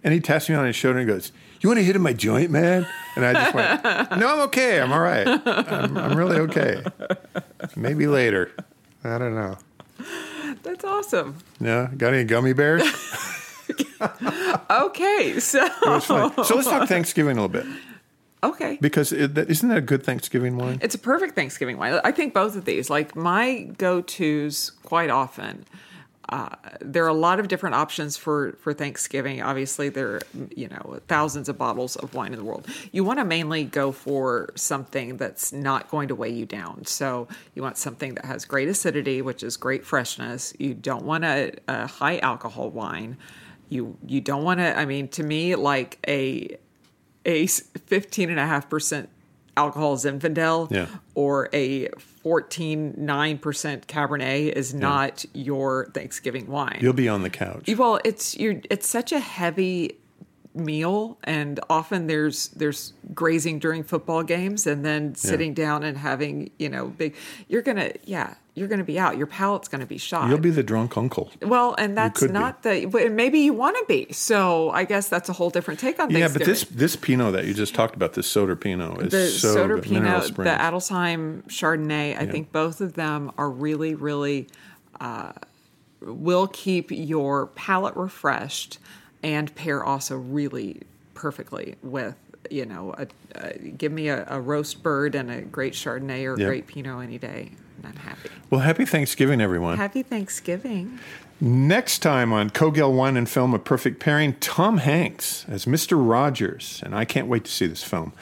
and 0.03 0.11
he 0.13 0.19
taps 0.19 0.49
me 0.49 0.55
on 0.55 0.65
his 0.65 0.75
shoulder 0.75 0.97
and 0.99 1.07
goes, 1.07 1.31
"You 1.59 1.69
want 1.69 1.77
to 1.79 1.83
hit 1.83 1.95
in 1.95 2.01
my 2.01 2.13
joint, 2.13 2.49
man?" 2.49 2.87
And 3.15 3.25
I 3.25 3.33
just 3.33 3.53
went, 3.53 3.83
"No, 4.19 4.27
I'm 4.27 4.39
okay. 4.47 4.81
I'm 4.81 4.91
all 4.91 4.99
right. 4.99 5.27
I'm, 5.27 5.97
I'm 5.97 6.17
really 6.17 6.37
okay. 6.39 6.83
Maybe 7.75 8.07
later. 8.07 8.51
I 9.03 9.17
don't 9.17 9.35
know. 9.35 9.57
That's 10.63 10.83
awesome. 10.83 11.37
Yeah. 11.59 11.89
got 11.97 12.13
any 12.13 12.23
gummy 12.23 12.53
bears? 12.53 12.83
Okay. 14.71 15.39
So, 15.39 15.63
It 15.63 15.85
was 15.85 16.05
fun. 16.05 16.43
So 16.43 16.55
let's 16.55 16.67
talk 16.67 16.87
Thanksgiving 16.87 17.37
a 17.37 17.41
little 17.41 17.49
bit 17.49 17.65
okay. 18.43 18.77
because 18.81 19.11
isn't 19.13 19.69
that 19.69 19.77
a 19.77 19.81
good 19.81 20.03
Thanksgiving 20.03 20.57
wine? 20.57 20.79
It's 20.81 20.95
a 20.95 20.99
perfect 20.99 21.35
Thanksgiving 21.35 21.77
wine. 21.77 21.99
I 22.03 22.11
think 22.11 22.33
both 22.33 22.55
of 22.55 22.65
these, 22.65 22.89
like 22.89 23.15
my 23.15 23.63
go 23.77 24.01
tos 24.01 24.71
quite 24.83 25.09
often. 25.09 25.65
Uh, 26.31 26.55
there 26.79 27.03
are 27.03 27.09
a 27.09 27.13
lot 27.13 27.41
of 27.41 27.49
different 27.49 27.75
options 27.75 28.15
for, 28.15 28.53
for 28.53 28.73
Thanksgiving. 28.73 29.41
Obviously, 29.41 29.89
there 29.89 30.15
are, 30.15 30.21
you 30.55 30.69
know, 30.69 30.99
thousands 31.09 31.49
of 31.49 31.57
bottles 31.57 31.97
of 31.97 32.13
wine 32.13 32.31
in 32.31 32.39
the 32.39 32.45
world. 32.45 32.65
You 32.93 33.03
want 33.03 33.19
to 33.19 33.25
mainly 33.25 33.65
go 33.65 33.91
for 33.91 34.53
something 34.55 35.17
that's 35.17 35.51
not 35.51 35.91
going 35.91 36.07
to 36.07 36.15
weigh 36.15 36.31
you 36.31 36.45
down. 36.45 36.85
So 36.85 37.27
you 37.53 37.61
want 37.61 37.77
something 37.77 38.15
that 38.15 38.23
has 38.23 38.45
great 38.45 38.69
acidity, 38.69 39.21
which 39.21 39.43
is 39.43 39.57
great 39.57 39.85
freshness. 39.85 40.53
You 40.57 40.73
don't 40.73 41.03
want 41.03 41.25
a, 41.25 41.51
a 41.67 41.87
high 41.87 42.19
alcohol 42.19 42.69
wine. 42.69 43.17
You 43.67 43.97
you 44.05 44.21
don't 44.21 44.43
want 44.43 44.59
to. 44.59 44.77
I 44.77 44.85
mean, 44.85 45.07
to 45.09 45.23
me, 45.23 45.55
like 45.55 45.97
a 46.07 46.57
a 47.25 47.45
15.5% 47.45 49.07
alcohol 49.61 49.95
Zinfandel 49.97 50.69
Yeah. 50.71 50.87
or 51.15 51.49
a 51.53 51.87
14.9% 52.23 53.85
Cabernet 53.87 54.51
is 54.53 54.73
not 54.73 55.25
your 55.33 55.89
Thanksgiving 55.93 56.47
wine. 56.47 56.79
You'll 56.81 56.93
be 56.93 57.09
on 57.09 57.21
the 57.23 57.29
couch. 57.29 57.69
well, 57.77 57.99
it's 58.03 58.37
you're 58.37 58.61
it's 58.69 58.87
such 58.87 59.11
a 59.11 59.19
heavy 59.19 59.97
meal 60.53 61.17
and 61.23 61.59
often 61.69 62.07
there's 62.07 62.49
there's 62.49 62.93
grazing 63.13 63.59
during 63.59 63.83
football 63.83 64.23
games 64.23 64.67
and 64.67 64.83
then 64.83 65.15
sitting 65.15 65.53
down 65.53 65.83
and 65.83 65.97
having, 65.97 66.51
you 66.59 66.69
know, 66.69 66.87
big 66.87 67.15
you're 67.47 67.61
to 67.77 67.93
yeah, 68.03 68.35
you're 68.53 68.67
to 68.79 68.85
be 68.85 68.99
out. 68.99 69.17
Your 69.17 69.27
palate's 69.27 69.69
to 69.79 69.85
be 69.85 69.97
shot. 69.97 70.29
You'll 70.29 70.37
be 70.37 70.49
the 70.49 70.63
drunk 70.63 70.97
uncle. 70.97 71.31
well, 71.41 71.73
and 71.77 71.97
that's 71.97 72.19
could 72.19 72.29
be. 72.29 72.33
not 72.33 72.63
the 72.63 72.85
but 72.85 73.11
maybe 73.11 73.39
you 73.39 73.53
want 73.53 73.77
to 73.77 73.85
be. 73.87 74.11
So, 74.11 74.69
I 74.71 74.83
guess 74.83 75.07
that's 75.07 75.29
a 75.29 75.33
whole 75.33 75.49
different 75.49 75.79
take 75.79 75.99
on 75.99 76.09
this. 76.09 76.19
Yeah, 76.19 76.27
but 76.27 76.45
this 76.45 76.65
this 76.65 76.95
Pinot 76.95 77.33
that 77.33 77.45
you 77.45 77.53
just 77.53 77.73
talked 77.73 77.95
about, 77.95 78.13
this 78.13 78.27
Soter 78.27 78.57
Pinot, 78.57 79.01
is 79.03 79.11
the 79.11 79.27
so 79.27 79.53
Soter 79.53 79.75
good. 79.75 79.85
Pinot, 79.85 80.35
the 80.35 80.43
Adelsheim 80.43 81.43
Chardonnay, 81.43 82.17
I 82.17 82.25
think 82.25 82.51
both 82.51 82.81
of 82.81 82.93
them 82.93 83.31
are 83.37 83.49
really, 83.49 83.95
really 83.95 84.47
uh, 84.99 85.31
will 86.01 86.47
keep 86.47 86.91
your 86.91 87.47
palate 87.47 87.95
refreshed 87.95 88.79
and 89.23 89.53
pair 89.55 89.83
also 89.83 90.17
really 90.17 90.81
perfectly 91.13 91.75
with 91.83 92.15
you 92.49 92.65
know 92.65 92.93
a, 92.97 93.07
a, 93.35 93.57
give 93.57 93.91
me 93.91 94.07
a, 94.09 94.25
a 94.27 94.39
roast 94.41 94.81
bird 94.83 95.15
and 95.15 95.29
a 95.31 95.41
great 95.41 95.73
Chardonnay 95.73 96.25
or 96.25 96.33
a 96.35 96.39
Yep. 96.39 96.47
great 96.47 96.67
Pinot 96.67 97.03
any 97.03 97.17
day, 97.17 97.51
and 97.77 97.85
I'm 97.87 97.95
happy. 97.95 98.29
Well, 98.49 98.61
happy 98.61 98.85
Thanksgiving, 98.85 99.39
everyone. 99.41 99.77
Happy 99.77 100.03
Thanksgiving. 100.03 100.99
Next 101.39 101.99
time 101.99 102.31
on 102.31 102.51
Cogill 102.51 102.93
Wine 102.93 103.17
and 103.17 103.27
Film, 103.27 103.53
A 103.55 103.59
Perfect 103.59 103.99
Pairing, 103.99 104.33
Tom 104.39 104.77
Hanks 104.77 105.43
as 105.47 105.65
Mr. 105.65 105.97
Rogers. 105.99 106.81
And 106.85 106.93
I 106.95 107.03
can't 107.03 107.27
wait 107.27 107.45
to 107.45 107.51
see 107.51 107.65
this 107.65 107.83
film. 107.83 108.13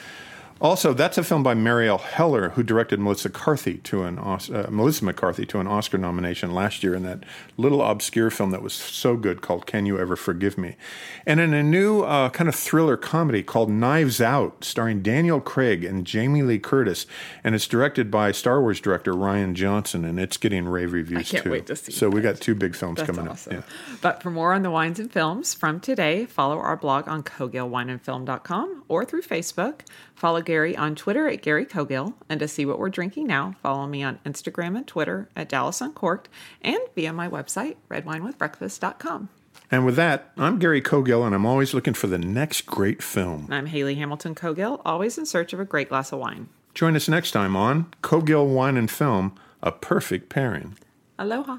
Also, 0.60 0.92
that's 0.92 1.16
a 1.16 1.24
film 1.24 1.42
by 1.42 1.54
Marielle 1.54 2.00
Heller, 2.00 2.50
who 2.50 2.62
directed 2.62 3.00
Melissa 3.00 3.28
McCarthy 3.28 3.78
to 3.78 4.02
an 4.02 4.18
uh, 4.18 4.38
Melissa 4.70 5.04
McCarthy 5.06 5.46
to 5.46 5.58
an 5.58 5.66
Oscar 5.66 5.96
nomination 5.96 6.52
last 6.52 6.82
year 6.82 6.94
in 6.94 7.02
that 7.04 7.24
little 7.56 7.82
obscure 7.82 8.30
film 8.30 8.50
that 8.50 8.60
was 8.62 8.74
so 8.74 9.16
good 9.16 9.40
called 9.40 9.66
"Can 9.66 9.86
You 9.86 9.98
Ever 9.98 10.16
Forgive 10.16 10.58
Me," 10.58 10.76
and 11.24 11.40
in 11.40 11.54
a 11.54 11.62
new 11.62 12.02
uh, 12.02 12.28
kind 12.30 12.48
of 12.48 12.54
thriller 12.54 12.98
comedy 12.98 13.42
called 13.42 13.70
Knives 13.70 14.20
Out, 14.20 14.62
starring 14.64 15.00
Daniel 15.00 15.40
Craig 15.40 15.82
and 15.82 16.06
Jamie 16.06 16.42
Lee 16.42 16.58
Curtis, 16.58 17.06
and 17.42 17.54
it's 17.54 17.66
directed 17.66 18.10
by 18.10 18.30
Star 18.30 18.60
Wars 18.60 18.80
director 18.80 19.14
Rian 19.14 19.54
Johnson, 19.54 20.04
and 20.04 20.20
it's 20.20 20.36
getting 20.36 20.68
rave 20.68 20.92
reviews 20.92 21.20
I 21.20 21.22
can't 21.22 21.44
too. 21.44 21.50
wait 21.52 21.66
to 21.68 21.76
see 21.76 21.92
So 21.92 22.10
we 22.10 22.20
got 22.20 22.36
two 22.40 22.54
big 22.54 22.76
films 22.76 22.98
That's 22.98 23.06
coming 23.10 23.28
awesome. 23.30 23.58
up. 23.58 23.64
Yeah. 23.66 23.96
But 24.02 24.22
for 24.22 24.30
more 24.30 24.52
on 24.52 24.62
the 24.62 24.70
wines 24.70 24.98
and 25.00 25.10
films 25.10 25.54
from 25.54 25.80
today, 25.80 26.26
follow 26.26 26.58
our 26.58 26.76
blog 26.76 27.08
on 27.08 27.22
cogillwineandfilm.com 27.22 28.84
or 28.88 29.04
through 29.06 29.22
Facebook. 29.22 29.80
Follow 30.14 30.42
Gary 30.50 30.76
on 30.76 30.96
Twitter 30.96 31.28
at 31.28 31.42
Gary 31.42 31.64
Cogill. 31.64 32.14
And 32.28 32.40
to 32.40 32.48
see 32.48 32.66
what 32.66 32.80
we're 32.80 32.88
drinking 32.88 33.28
now, 33.28 33.54
follow 33.62 33.86
me 33.86 34.02
on 34.02 34.18
Instagram 34.26 34.76
and 34.76 34.84
Twitter 34.84 35.28
at 35.36 35.48
Dallas 35.48 35.80
Uncorked 35.80 36.28
and 36.60 36.80
via 36.96 37.12
my 37.12 37.28
website, 37.28 37.76
redwinewithbreakfast.com. 37.88 39.28
And 39.70 39.86
with 39.86 39.94
that, 39.94 40.32
I'm 40.36 40.58
Gary 40.58 40.82
Cogill, 40.82 41.24
and 41.24 41.36
I'm 41.36 41.46
always 41.46 41.72
looking 41.72 41.94
for 41.94 42.08
the 42.08 42.18
next 42.18 42.62
great 42.62 43.00
film. 43.00 43.44
And 43.44 43.54
I'm 43.54 43.66
Haley 43.66 43.94
Hamilton 43.94 44.34
Cogill, 44.34 44.82
always 44.84 45.16
in 45.16 45.24
search 45.24 45.52
of 45.52 45.60
a 45.60 45.64
great 45.64 45.88
glass 45.88 46.10
of 46.10 46.18
wine. 46.18 46.48
Join 46.74 46.96
us 46.96 47.08
next 47.08 47.30
time 47.30 47.54
on 47.54 47.86
Cogill 48.02 48.52
Wine 48.52 48.76
and 48.76 48.90
Film, 48.90 49.36
a 49.62 49.70
perfect 49.70 50.30
pairing. 50.30 50.76
Aloha. 51.16 51.58